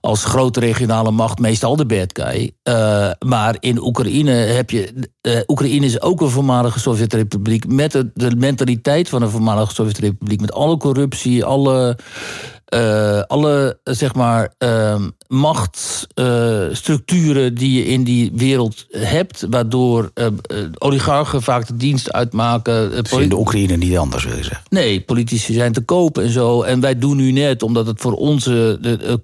als 0.00 0.24
grote 0.24 0.60
regionale 0.60 1.10
macht 1.10 1.38
meestal 1.38 1.76
de 1.76 1.86
bad 1.86 2.10
guy. 2.12 2.52
Uh, 2.64 3.10
maar 3.26 3.56
in 3.60 3.82
Oekraïne 3.82 4.30
heb 4.30 4.70
je. 4.70 5.08
Uh, 5.22 5.40
Oekraïne 5.46 5.86
is 5.86 6.00
ook 6.00 6.20
een 6.20 6.30
voormalige 6.30 6.80
Sovjet-republiek. 6.80 7.66
Met 7.66 7.92
de, 7.92 8.10
de, 8.14 8.36
mentaliteit 8.36 9.08
van 9.08 9.22
een 9.22 9.30
voormalige 9.30 9.74
Sovjet-republiek. 9.74 10.40
Met 10.40 10.52
alle 10.52 10.76
corruptie, 10.76 11.44
alle 11.44 11.98
uh, 12.74 13.20
alle 13.20 13.78
zeg 13.84 14.14
maar 14.14 14.54
uh, 14.58 15.00
machtsstructuren 15.26 17.54
die 17.54 17.72
je 17.72 17.86
in 17.86 18.04
die 18.04 18.32
wereld 18.34 18.86
hebt, 18.90 19.46
waardoor 19.50 20.10
uh, 20.14 20.26
oligarchen 20.78 21.42
vaak 21.42 21.66
de 21.66 21.76
dienst 21.76 22.12
uitmaken. 22.12 22.92
In 23.10 23.28
de 23.28 23.38
Oekraïne 23.38 23.76
niet 23.76 23.96
anders, 23.96 24.24
wil 24.24 24.36
je 24.36 24.42
zeggen? 24.42 24.62
Nee, 24.68 25.00
politici 25.00 25.52
zijn 25.52 25.72
te 25.72 25.80
koop 25.80 26.18
en 26.18 26.30
zo. 26.30 26.62
En 26.62 26.80
wij 26.80 26.98
doen 26.98 27.16
nu 27.16 27.32
net, 27.32 27.62
omdat 27.62 27.86
het 27.86 28.00
voor 28.00 28.12
onze, 28.12 28.78
de, 28.80 29.18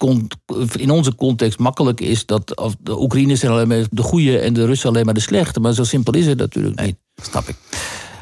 in 0.79 0.91
onze 0.91 1.15
context 1.15 1.59
makkelijk 1.59 2.01
is 2.01 2.27
dat 2.27 2.75
de 2.81 3.01
Oekraïners 3.01 3.41
zijn 3.41 3.53
alleen 3.53 3.69
maar 3.69 3.85
de 3.91 4.03
goede 4.03 4.39
en 4.39 4.53
de 4.53 4.67
Russen 4.67 4.89
alleen 4.89 5.05
maar 5.05 5.15
de 5.15 5.21
slechte. 5.21 5.61
Maar 5.61 5.73
zo 5.73 5.85
simpel 5.85 6.15
is 6.15 6.27
het 6.27 6.39
natuurlijk 6.39 6.77
nee, 6.77 6.87
niet. 6.87 6.97
Snap 7.23 7.49
ik. 7.49 7.57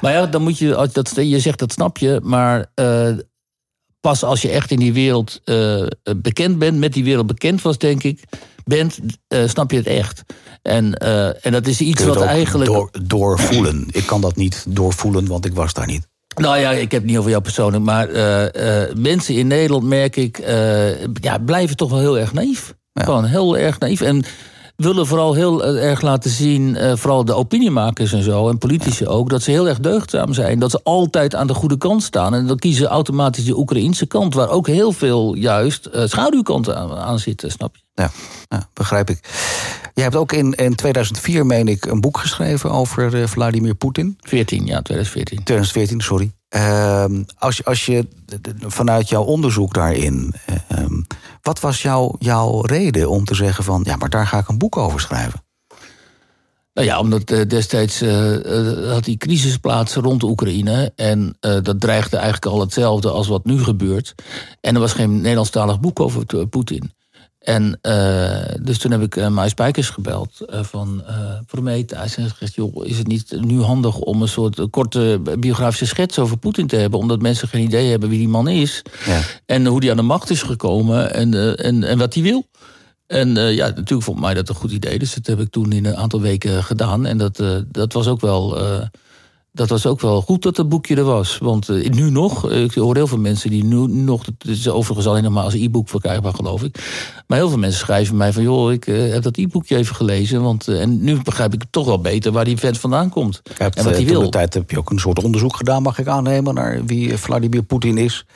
Maar 0.00 0.12
ja, 0.12 0.26
dan 0.26 0.42
moet 0.42 0.58
je, 0.58 0.74
als 0.74 0.92
dat, 0.92 1.12
je 1.14 1.40
zegt 1.40 1.58
dat 1.58 1.72
snap 1.72 1.98
je, 1.98 2.20
maar 2.22 2.70
pas 4.02 4.24
als 4.24 4.42
je 4.42 4.48
echt 4.48 4.70
in 4.70 4.78
die 4.78 4.92
wereld 4.92 5.40
uh, 5.44 5.86
bekend 6.16 6.58
bent, 6.58 6.78
met 6.78 6.92
die 6.92 7.04
wereld 7.04 7.26
bekend 7.26 7.62
was, 7.62 7.78
denk 7.78 8.02
ik, 8.02 8.22
bent, 8.64 8.98
uh, 9.28 9.48
snap 9.48 9.70
je 9.70 9.76
het 9.76 9.86
echt. 9.86 10.22
En, 10.62 10.98
uh, 11.02 11.46
en 11.46 11.52
dat 11.52 11.66
is 11.66 11.80
iets 11.80 12.04
wat 12.04 12.20
eigenlijk. 12.20 12.70
Door, 12.70 12.90
doorvoelen. 13.02 13.86
ik 13.90 14.06
kan 14.06 14.20
dat 14.20 14.36
niet 14.36 14.64
doorvoelen, 14.68 15.26
want 15.26 15.44
ik 15.44 15.54
was 15.54 15.72
daar 15.72 15.86
niet. 15.86 16.06
Nou 16.34 16.58
ja, 16.58 16.70
ik 16.70 16.90
heb 16.90 17.00
het 17.00 17.10
niet 17.10 17.18
over 17.18 17.30
jou 17.30 17.42
persoonlijk, 17.42 17.84
maar 17.84 18.08
mensen 18.96 19.34
in 19.34 19.46
Nederland 19.46 19.84
merk 19.84 20.16
ik, 20.16 20.38
ja, 21.20 21.38
blijven 21.44 21.76
toch 21.76 21.90
wel 21.90 21.98
heel 21.98 22.18
erg 22.18 22.32
naïef. 22.32 22.74
Ja. 22.92 23.04
Gewoon 23.04 23.24
heel 23.24 23.58
erg 23.58 23.78
naïef. 23.78 24.00
En 24.00 24.24
willen 24.82 25.06
vooral 25.06 25.34
heel 25.34 25.64
eh, 25.64 25.88
erg 25.88 26.00
laten 26.00 26.30
zien, 26.30 26.68
uh, 26.74 26.92
vooral 26.96 27.24
de 27.24 27.34
opiniemakers 27.34 28.12
en 28.12 28.22
zo, 28.22 28.48
en 28.48 28.58
politici 28.58 29.06
ook, 29.06 29.30
dat 29.30 29.42
ze 29.42 29.50
heel 29.50 29.68
erg 29.68 29.80
deugdzaam 29.80 30.32
zijn. 30.32 30.58
Dat 30.58 30.70
ze 30.70 30.80
altijd 30.82 31.34
aan 31.34 31.46
de 31.46 31.54
goede 31.54 31.76
kant 31.76 32.02
staan. 32.02 32.34
En 32.34 32.46
dan 32.46 32.58
kiezen 32.58 32.86
automatisch 32.86 33.44
de 33.44 33.58
Oekraïnse 33.58 34.06
kant, 34.06 34.34
waar 34.34 34.48
ook 34.48 34.66
heel 34.66 34.92
veel 34.92 35.34
juist 35.34 35.88
uh, 35.94 36.02
schaduwkanten 36.06 36.76
aan, 36.76 36.92
aan, 36.92 37.18
zitten, 37.18 37.50
snap 37.50 37.76
je? 37.76 37.82
Ja, 37.94 38.10
ja, 38.48 38.68
begrijp 38.72 39.10
ik. 39.10 39.20
Jij 39.94 40.04
hebt 40.04 40.16
ook 40.16 40.32
in, 40.32 40.52
in 40.52 40.74
2004, 40.74 41.46
meen 41.46 41.68
ik, 41.68 41.84
een 41.84 42.00
boek 42.00 42.18
geschreven 42.18 42.70
over 42.70 43.14
uh, 43.14 43.26
Vladimir 43.26 43.74
Poetin. 43.74 44.18
14, 44.20 44.66
ja, 44.66 44.82
2014. 44.82 45.42
2014, 45.44 46.00
sorry. 46.00 46.32
Uh, 46.56 47.04
als, 47.38 47.56
je, 47.56 47.64
als 47.64 47.86
je 47.86 48.06
vanuit 48.60 49.08
jouw 49.08 49.22
onderzoek 49.22 49.74
daarin, 49.74 50.34
uh, 50.72 50.86
wat 51.42 51.60
was 51.60 51.82
jouw, 51.82 52.16
jouw 52.18 52.60
reden 52.60 53.10
om 53.10 53.24
te 53.24 53.34
zeggen 53.34 53.64
van, 53.64 53.80
ja, 53.84 53.96
maar 53.96 54.10
daar 54.10 54.26
ga 54.26 54.38
ik 54.38 54.48
een 54.48 54.58
boek 54.58 54.76
over 54.76 55.00
schrijven? 55.00 55.44
Nou 56.74 56.86
ja, 56.86 56.98
omdat 56.98 57.30
uh, 57.30 57.48
destijds 57.48 58.02
uh, 58.02 58.92
had 58.92 59.04
die 59.04 59.16
crisis 59.16 59.56
plaats 59.56 59.94
rond 59.94 60.20
de 60.20 60.26
Oekraïne. 60.26 60.92
En 60.96 61.36
dat 61.40 61.80
dreigde 61.80 62.16
eigenlijk 62.16 62.46
al 62.46 62.60
hetzelfde 62.60 63.10
als 63.10 63.28
wat 63.28 63.44
nu 63.44 63.62
gebeurt. 63.62 64.14
En 64.60 64.74
er 64.74 64.80
was 64.80 64.92
geen 64.92 65.16
Nederlandstalig 65.20 65.80
boek 65.80 66.00
over 66.00 66.46
Poetin. 66.46 66.92
En 67.42 67.78
uh, 67.82 68.54
dus 68.62 68.78
toen 68.78 68.90
heb 68.90 69.02
ik 69.02 69.16
uh, 69.16 69.28
Maai 69.28 69.48
Spijkers 69.48 69.90
gebeld 69.90 70.30
uh, 70.40 70.62
van 70.62 71.02
Prometheus. 71.46 72.16
En 72.16 72.30
gezegd, 72.30 72.54
joh, 72.54 72.86
is 72.86 72.98
het 72.98 73.06
niet 73.06 73.36
nu 73.40 73.60
handig 73.60 73.98
om 73.98 74.22
een 74.22 74.28
soort 74.28 74.70
korte 74.70 75.20
biografische 75.38 75.86
schets 75.86 76.18
over 76.18 76.36
Poetin 76.36 76.66
te 76.66 76.76
hebben? 76.76 76.98
Omdat 76.98 77.22
mensen 77.22 77.48
geen 77.48 77.64
idee 77.64 77.90
hebben 77.90 78.08
wie 78.08 78.18
die 78.18 78.28
man 78.28 78.48
is. 78.48 78.82
Ja. 79.06 79.20
En 79.46 79.66
hoe 79.66 79.80
die 79.80 79.90
aan 79.90 79.96
de 79.96 80.02
macht 80.02 80.30
is 80.30 80.42
gekomen 80.42 81.14
en, 81.14 81.56
en, 81.56 81.84
en 81.84 81.98
wat 81.98 82.14
hij 82.14 82.22
wil. 82.22 82.46
En 83.06 83.34
ja, 83.34 83.66
natuurlijk 83.66 84.02
vond 84.02 84.20
mij 84.20 84.34
dat 84.34 84.48
een 84.48 84.54
goed 84.54 84.72
idee. 84.72 84.98
Dus 84.98 85.14
dat 85.14 85.26
heb 85.26 85.40
ik 85.40 85.50
toen 85.50 85.72
in 85.72 85.86
een 85.86 85.96
aantal 85.96 86.20
weken 86.20 86.64
gedaan. 86.64 87.06
En 87.06 87.18
dat, 87.18 87.42
dat 87.68 87.92
was 87.92 88.06
ook 88.06 88.20
wel 88.20 88.58
dat 89.52 89.68
was 89.68 89.86
ook 89.86 90.00
wel 90.00 90.20
goed 90.20 90.42
dat 90.42 90.56
het 90.56 90.68
boekje 90.68 90.96
er 90.96 91.04
was. 91.04 91.38
Want 91.38 91.68
uh, 91.68 91.90
nu 91.90 92.10
nog, 92.10 92.50
ik 92.50 92.74
hoor 92.74 92.94
heel 92.94 93.06
veel 93.06 93.18
mensen 93.18 93.50
die 93.50 93.64
nu 93.64 93.86
nog... 93.86 94.26
Het 94.26 94.44
is 94.46 94.68
overigens 94.68 95.06
alleen 95.06 95.22
nog 95.22 95.32
maar 95.32 95.44
als 95.44 95.54
e-book 95.54 95.88
verkrijgbaar, 95.88 96.34
geloof 96.34 96.62
ik. 96.62 96.76
Maar 97.26 97.38
heel 97.38 97.48
veel 97.48 97.58
mensen 97.58 97.80
schrijven 97.80 98.16
mij 98.16 98.32
van... 98.32 98.42
joh, 98.42 98.72
ik 98.72 98.86
uh, 98.86 99.12
heb 99.12 99.22
dat 99.22 99.36
e-boekje 99.36 99.76
even 99.76 99.94
gelezen. 99.94 100.42
Want, 100.42 100.68
uh, 100.68 100.80
en 100.80 101.04
nu 101.04 101.22
begrijp 101.22 101.54
ik 101.54 101.64
toch 101.70 101.86
wel 101.86 102.00
beter 102.00 102.32
waar 102.32 102.44
die 102.44 102.56
vent 102.56 102.78
vandaan 102.78 103.08
komt. 103.08 103.42
Hebt, 103.56 103.76
en 103.76 103.84
wat 103.84 103.94
hij 103.94 104.04
wil. 104.04 104.20
de 104.20 104.28
tijd 104.28 104.54
heb 104.54 104.70
je 104.70 104.78
ook 104.78 104.90
een 104.90 104.98
soort 104.98 105.22
onderzoek 105.22 105.56
gedaan, 105.56 105.82
mag 105.82 105.98
ik 105.98 106.06
aannemen... 106.06 106.54
naar 106.54 106.84
wie 106.84 107.16
Vladimir 107.16 107.62
Poetin 107.62 107.98
is. 107.98 108.26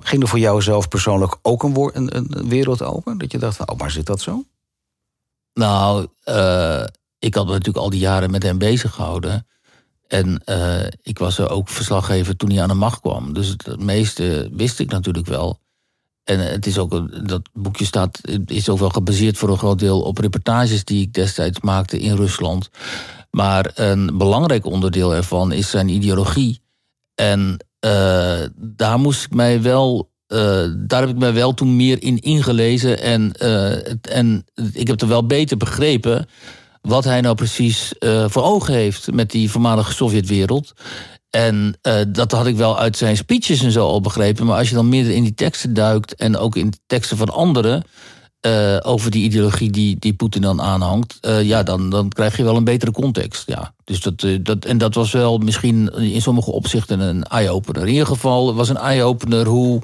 ging 0.00 0.22
er 0.22 0.28
voor 0.28 0.38
jou 0.38 0.62
zelf 0.62 0.88
persoonlijk 0.88 1.36
ook 1.42 1.62
een, 1.62 1.76
een, 1.94 2.16
een, 2.16 2.48
wereld 2.48 2.82
open? 2.82 3.18
Dat 3.18 3.32
je 3.32 3.38
dacht 3.38 3.66
oh, 3.70 3.78
maar 3.78 3.90
zit 3.90 4.06
dat 4.06 4.20
zo? 4.20 4.44
Nou, 5.54 6.06
ik 7.18 7.34
had 7.34 7.46
me 7.46 7.52
natuurlijk 7.52 7.84
al 7.84 7.90
die 7.90 8.00
jaren 8.00 8.30
met 8.30 8.42
hem 8.42 8.58
bezig 8.58 8.94
gehouden... 8.94 9.46
En 10.12 10.42
uh, 10.46 10.84
ik 11.02 11.18
was 11.18 11.38
er 11.38 11.50
ook 11.50 11.68
verslaggever 11.68 12.36
toen 12.36 12.50
hij 12.50 12.62
aan 12.62 12.68
de 12.68 12.74
macht 12.74 13.00
kwam. 13.00 13.32
Dus 13.32 13.48
het, 13.48 13.80
meeste 13.80 14.50
wist 14.52 14.78
ik 14.78 14.90
natuurlijk 14.90 15.26
wel. 15.26 15.60
En 16.24 16.38
het 16.38 16.66
is 16.66 16.78
ook, 16.78 16.90
dat 17.28 17.48
boekje 17.52 17.84
staat, 17.84 18.20
is 18.46 18.68
ook 18.68 18.78
wel 18.78 18.88
gebaseerd 18.88 19.38
voor 19.38 19.48
een 19.48 19.58
groot 19.58 19.78
deel 19.78 20.00
op 20.00 20.18
reportages 20.18 20.84
die 20.84 21.02
ik 21.02 21.12
destijds 21.12 21.60
maakte 21.60 21.98
in 21.98 22.16
Rusland. 22.16 22.70
Maar 23.30 23.70
een 23.74 24.18
belangrijk 24.18 24.66
onderdeel 24.66 25.14
ervan 25.14 25.52
is 25.52 25.70
zijn 25.70 25.88
ideologie. 25.88 26.60
En 27.14 27.64
uh, 27.84 28.40
daar 28.56 28.98
moest 28.98 29.24
ik 29.24 29.34
mij 29.34 29.62
wel. 29.62 30.10
Daar 30.86 31.00
heb 31.00 31.08
ik 31.08 31.18
mij 31.18 31.32
wel 31.32 31.54
toen 31.54 31.76
meer 31.76 32.02
in 32.02 32.18
ingelezen. 32.18 33.00
En, 33.00 33.32
en 34.02 34.44
ik 34.72 34.86
heb 34.86 35.00
het 35.00 35.08
wel 35.08 35.26
beter 35.26 35.56
begrepen 35.56 36.26
wat 36.82 37.04
hij 37.04 37.20
nou 37.20 37.34
precies 37.34 37.94
uh, 37.98 38.24
voor 38.28 38.42
ogen 38.42 38.74
heeft 38.74 39.12
met 39.12 39.30
die 39.30 39.50
voormalige 39.50 39.92
Sovjetwereld. 39.92 40.72
En 41.30 41.78
uh, 41.82 42.00
dat 42.08 42.32
had 42.32 42.46
ik 42.46 42.56
wel 42.56 42.78
uit 42.78 42.96
zijn 42.96 43.16
speeches 43.16 43.62
en 43.62 43.72
zo 43.72 43.86
al 43.86 44.00
begrepen. 44.00 44.46
Maar 44.46 44.58
als 44.58 44.68
je 44.68 44.74
dan 44.74 44.88
meer 44.88 45.10
in 45.10 45.22
die 45.22 45.34
teksten 45.34 45.74
duikt 45.74 46.14
en 46.14 46.36
ook 46.36 46.56
in 46.56 46.72
teksten 46.86 47.16
van 47.16 47.28
anderen. 47.28 47.84
Uh, 48.46 48.76
over 48.82 49.10
die 49.10 49.24
ideologie 49.24 49.70
die, 49.70 49.96
die 49.98 50.14
Poetin 50.14 50.42
dan 50.42 50.60
aanhangt, 50.60 51.18
ja, 51.42 51.62
dan, 51.62 51.90
dan 51.90 52.08
krijg 52.08 52.36
je 52.36 52.42
wel 52.42 52.56
een 52.56 52.64
betere 52.64 52.90
context. 52.90 53.42
Ja. 53.46 53.74
Dus 53.92 54.00
dat, 54.00 54.22
uh, 54.22 54.38
dat, 54.42 54.64
en 54.64 54.78
dat 54.78 54.94
was 54.94 55.12
wel 55.12 55.38
misschien 55.38 55.88
in 55.98 56.22
sommige 56.22 56.50
opzichten 56.50 57.00
een 57.00 57.22
eye-opener. 57.22 57.82
In 57.82 57.92
ieder 57.92 58.06
geval 58.06 58.54
was 58.54 58.68
een 58.68 58.76
eye-opener 58.76 59.46
hoe 59.46 59.80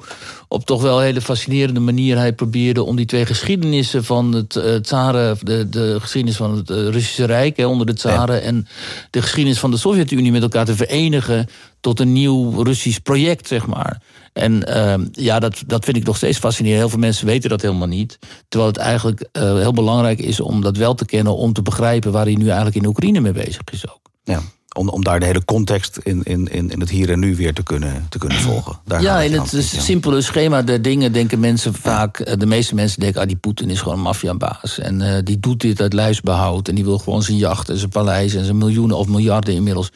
op 0.47 0.65
toch 0.65 0.81
wel 0.81 0.97
een 0.97 1.03
hele 1.03 1.21
fascinerende 1.21 1.79
manier 1.79 2.17
hij 2.17 2.33
probeerde 2.33 2.83
om 2.83 2.95
die 2.95 3.05
twee 3.05 3.25
geschiedenissen 3.25 4.03
van 4.03 4.33
het 4.33 4.55
uh, 4.55 4.75
tsaren, 4.75 5.37
de, 5.41 5.69
de 5.69 5.97
geschiedenis 5.99 6.37
van 6.37 6.55
het 6.55 6.69
Russische 6.69 7.25
Rijk 7.25 7.57
hè, 7.57 7.65
onder 7.65 7.85
de 7.85 7.93
tsaren 7.93 8.35
ja. 8.35 8.41
en 8.41 8.67
de 9.09 9.21
geschiedenis 9.21 9.59
van 9.59 9.71
de 9.71 9.77
Sovjet-Unie 9.77 10.31
met 10.31 10.41
elkaar 10.41 10.65
te 10.65 10.75
verenigen 10.75 11.47
tot 11.79 11.99
een 11.99 12.13
nieuw 12.13 12.63
Russisch 12.63 12.99
project, 12.99 13.47
zeg 13.47 13.67
maar. 13.67 14.01
En 14.33 14.63
uh, 14.69 15.05
ja, 15.11 15.39
dat, 15.39 15.63
dat 15.65 15.85
vind 15.85 15.97
ik 15.97 16.05
nog 16.05 16.17
steeds 16.17 16.37
fascinerend. 16.37 16.79
Heel 16.79 16.89
veel 16.89 16.99
mensen 16.99 17.25
weten 17.25 17.49
dat 17.49 17.61
helemaal 17.61 17.87
niet. 17.87 18.19
Terwijl 18.47 18.71
het 18.71 18.79
eigenlijk 18.79 19.29
heel 19.31 19.73
belangrijk 19.73 20.19
is 20.19 20.39
om 20.39 20.61
dat 20.61 20.77
wel 20.77 20.93
te 20.93 21.05
kennen... 21.05 21.35
om 21.35 21.53
te 21.53 21.61
begrijpen 21.61 22.11
waar 22.11 22.25
hij 22.25 22.35
nu 22.35 22.45
eigenlijk 22.45 22.75
in 22.75 22.85
Oekraïne 22.85 23.19
mee 23.19 23.31
bezig 23.31 23.61
is 23.71 23.89
ook. 23.89 23.98
Ja. 24.29 24.41
Om, 24.75 24.89
om 24.89 25.03
daar 25.03 25.19
de 25.19 25.25
hele 25.25 25.45
context 25.45 25.99
in, 26.03 26.23
in, 26.23 26.47
in 26.51 26.79
het 26.79 26.89
hier 26.89 27.11
en 27.11 27.19
nu 27.19 27.35
weer 27.35 27.53
te 27.53 27.63
kunnen, 27.63 28.05
te 28.09 28.17
kunnen 28.17 28.37
volgen. 28.37 28.79
Daar 28.85 29.01
ja, 29.01 29.21
in 29.21 29.33
het, 29.33 29.51
het 29.51 29.65
simpele 29.65 30.21
schema 30.21 30.61
der 30.61 30.81
dingen 30.81 31.11
denken 31.11 31.39
mensen 31.39 31.73
vaak... 31.73 32.27
Ja. 32.27 32.35
de 32.35 32.45
meeste 32.45 32.75
mensen 32.75 32.99
denken, 32.99 33.21
ah, 33.21 33.27
die 33.27 33.35
Poetin 33.35 33.69
is 33.69 33.79
gewoon 33.79 33.97
een 33.97 34.03
maffiabaas. 34.03 34.79
En 34.79 35.01
uh, 35.01 35.17
die 35.23 35.39
doet 35.39 35.61
dit 35.61 35.81
uit 35.81 35.93
luisbehoud. 35.93 36.67
En 36.67 36.75
die 36.75 36.83
wil 36.83 36.97
gewoon 36.97 37.23
zijn 37.23 37.37
jacht 37.37 37.69
en 37.69 37.77
zijn 37.77 37.89
paleis... 37.89 38.33
en 38.33 38.45
zijn 38.45 38.57
miljoenen 38.57 38.97
of 38.97 39.07
miljarden 39.07 39.53
inmiddels 39.53 39.91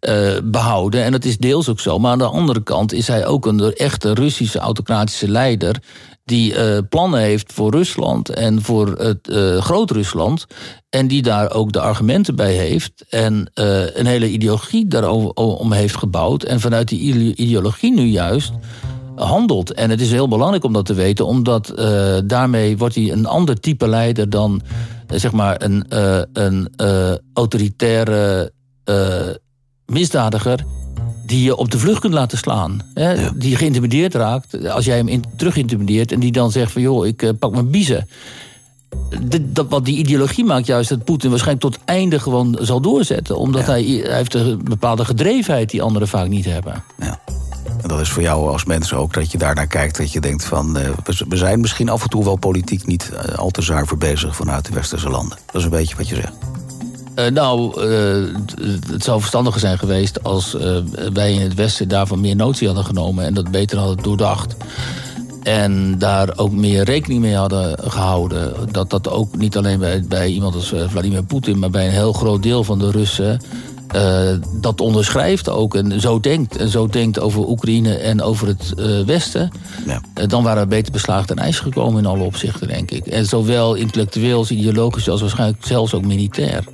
uh, 0.00 0.36
behouden. 0.44 1.04
En 1.04 1.12
dat 1.12 1.24
is 1.24 1.38
deels 1.38 1.68
ook 1.68 1.80
zo. 1.80 1.98
Maar 1.98 2.12
aan 2.12 2.18
de 2.18 2.24
andere 2.24 2.62
kant 2.62 2.92
is 2.92 3.06
hij 3.06 3.26
ook 3.26 3.46
een 3.46 3.72
echte 3.74 4.14
Russische 4.14 4.58
autocratische 4.58 5.28
leider... 5.28 5.82
die 6.26 6.54
uh, 6.54 6.78
plannen 6.88 7.20
heeft 7.20 7.52
voor 7.52 7.70
Rusland 7.70 8.28
en 8.28 8.62
voor 8.62 8.86
het 8.98 9.28
uh, 9.28 9.60
Groot-Rusland. 9.60 10.46
En 10.88 11.08
die 11.08 11.22
daar 11.22 11.50
ook 11.50 11.72
de 11.72 11.80
argumenten 11.80 12.36
bij 12.36 12.54
heeft. 12.54 13.04
En 13.08 13.50
uh, 13.54 13.96
een 13.96 14.06
hele 14.06 14.30
ideologie 14.30 14.86
daarom 14.86 15.72
heeft 15.72 15.96
gebouwd. 15.96 16.42
En 16.42 16.60
vanuit 16.60 16.88
die 16.88 17.34
ideologie 17.34 17.92
nu 17.92 18.04
juist 18.04 18.52
handelt. 19.14 19.72
En 19.72 19.90
het 19.90 20.00
is 20.00 20.10
heel 20.10 20.28
belangrijk 20.28 20.64
om 20.64 20.72
dat 20.72 20.86
te 20.86 20.94
weten, 20.94 21.26
omdat 21.26 21.72
daarmee 22.24 22.76
wordt 22.76 22.94
hij 22.94 23.12
een 23.12 23.26
ander 23.26 23.60
type 23.60 23.88
leider 23.88 24.30
dan 24.30 24.60
zeg 25.06 25.32
maar 25.32 25.62
een, 25.62 25.84
een 26.32 26.70
autoritaire 27.32 28.52
misdadiger 29.86 30.64
die 31.26 31.42
je 31.42 31.56
op 31.56 31.70
de 31.70 31.78
vlucht 31.78 32.00
kunt 32.00 32.14
laten 32.14 32.38
slaan. 32.38 32.80
Hè? 32.94 33.38
Die 33.38 33.56
geïntimideerd 33.56 34.14
raakt. 34.14 34.68
Als 34.68 34.84
jij 34.84 34.96
hem 34.96 35.08
in, 35.08 35.24
terug 35.36 35.56
intimideert 35.56 36.12
en 36.12 36.20
die 36.20 36.32
dan 36.32 36.50
zegt 36.50 36.72
van 36.72 36.82
joh, 36.82 37.06
ik 37.06 37.22
uh, 37.22 37.30
pak 37.38 37.52
mijn 37.52 37.70
biezen. 37.70 38.08
Dat, 39.42 39.66
wat 39.68 39.84
die 39.84 39.96
ideologie 39.96 40.44
maakt 40.44 40.66
juist 40.66 40.88
dat 40.88 41.04
Poetin 41.04 41.30
waarschijnlijk 41.30 41.74
tot 41.74 41.84
einde 41.84 42.20
gewoon 42.20 42.58
zal 42.60 42.80
doorzetten. 42.80 43.38
Omdat 43.38 43.66
hij, 43.66 43.82
hij 43.82 44.16
heeft 44.16 44.34
een 44.34 44.60
bepaalde 44.64 45.04
gedrevenheid 45.04 45.70
die 45.70 45.82
anderen 45.82 46.08
vaak 46.08 46.28
niet 46.28 46.44
hebben. 46.44 46.84
Ja. 46.98 47.20
En 47.82 47.88
dat 47.88 48.00
is 48.00 48.10
voor 48.10 48.22
jou 48.22 48.48
als 48.48 48.64
mens 48.64 48.94
ook 48.94 49.14
dat 49.14 49.32
je 49.32 49.38
daarnaar 49.38 49.66
kijkt. 49.66 49.96
Dat 49.96 50.12
je 50.12 50.20
denkt 50.20 50.44
van 50.44 50.78
uh, 50.78 50.90
we 51.28 51.36
zijn 51.36 51.60
misschien 51.60 51.88
af 51.88 52.02
en 52.02 52.08
toe 52.08 52.24
wel 52.24 52.36
politiek 52.36 52.86
niet 52.86 53.10
uh, 53.12 53.34
al 53.34 53.50
te 53.50 53.62
zuiver 53.62 53.98
bezig 53.98 54.36
vanuit 54.36 54.64
de 54.64 54.74
westerse 54.74 55.08
landen. 55.08 55.38
Dat 55.46 55.54
is 55.54 55.64
een 55.64 55.70
beetje 55.70 55.96
wat 55.96 56.08
je 56.08 56.14
zegt. 56.14 56.32
Uh, 57.16 57.26
nou, 57.26 57.86
uh, 57.88 58.34
het 58.90 59.04
zou 59.04 59.18
verstandiger 59.18 59.60
zijn 59.60 59.78
geweest 59.78 60.22
als 60.22 60.54
uh, 60.54 60.78
wij 61.12 61.32
in 61.32 61.40
het 61.40 61.54
Westen 61.54 61.88
daarvan 61.88 62.20
meer 62.20 62.36
notie 62.36 62.66
hadden 62.66 62.84
genomen 62.84 63.24
en 63.24 63.34
dat 63.34 63.50
beter 63.50 63.78
hadden 63.78 64.02
doordacht. 64.02 64.56
En 65.42 65.98
daar 65.98 66.32
ook 66.36 66.52
meer 66.52 66.84
rekening 66.84 67.20
mee 67.20 67.34
hadden 67.34 67.78
gehouden. 67.90 68.52
Dat 68.70 68.90
dat 68.90 69.08
ook 69.10 69.36
niet 69.36 69.56
alleen 69.56 69.78
bij, 69.78 70.04
bij 70.08 70.28
iemand 70.28 70.54
als 70.54 70.74
Vladimir 70.86 71.22
Poetin, 71.24 71.58
maar 71.58 71.70
bij 71.70 71.86
een 71.86 71.92
heel 71.92 72.12
groot 72.12 72.42
deel 72.42 72.64
van 72.64 72.78
de 72.78 72.90
Russen. 72.90 73.40
dat 74.60 74.80
onderschrijft 74.80 75.48
ook 75.48 75.74
en 75.74 76.00
zo 76.00 76.20
denkt. 76.20 76.56
En 76.56 76.68
zo 76.68 76.86
denkt 76.86 77.20
over 77.20 77.48
Oekraïne 77.48 77.94
en 77.94 78.22
over 78.22 78.46
het 78.46 78.74
Westen. 79.06 79.50
Ja. 79.86 80.26
dan 80.26 80.42
waren 80.42 80.62
we 80.62 80.68
beter 80.68 80.92
beslaagd 80.92 81.28
ten 81.28 81.38
ijs 81.38 81.58
gekomen 81.58 81.98
in 81.98 82.06
alle 82.06 82.24
opzichten, 82.24 82.68
denk 82.68 82.90
ik. 82.90 83.06
En 83.06 83.26
zowel 83.26 83.74
intellectueel 83.74 84.38
als 84.38 84.50
ideologisch 84.50 85.08
als 85.08 85.20
waarschijnlijk 85.20 85.66
zelfs 85.66 85.94
ook 85.94 86.04
militair. 86.04 86.64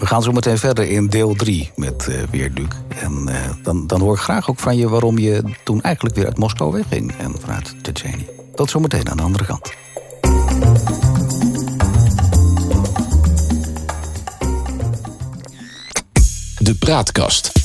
We 0.00 0.06
gaan 0.06 0.22
zo 0.22 0.32
meteen 0.32 0.58
verder 0.58 0.90
in 0.90 1.06
deel 1.06 1.34
3 1.34 1.70
met 1.76 2.06
uh, 2.08 2.22
weer 2.30 2.54
Duc. 2.54 2.66
En 2.88 3.26
uh, 3.28 3.34
dan, 3.62 3.86
dan 3.86 4.00
hoor 4.00 4.14
ik 4.14 4.20
graag 4.20 4.50
ook 4.50 4.58
van 4.58 4.76
je 4.76 4.88
waarom 4.88 5.18
je 5.18 5.42
toen 5.64 5.80
eigenlijk 5.80 6.16
weer 6.16 6.26
uit 6.26 6.38
Moskou 6.38 6.72
wegging. 6.72 7.14
En 7.18 7.34
vanuit 7.40 7.74
Tsjetsjenië. 7.82 8.26
Tot 8.54 8.70
zometeen 8.70 9.10
aan 9.10 9.16
de 9.16 9.22
andere 9.22 9.44
kant. 9.44 9.72
De 16.58 16.74
Praatkast. 16.78 17.59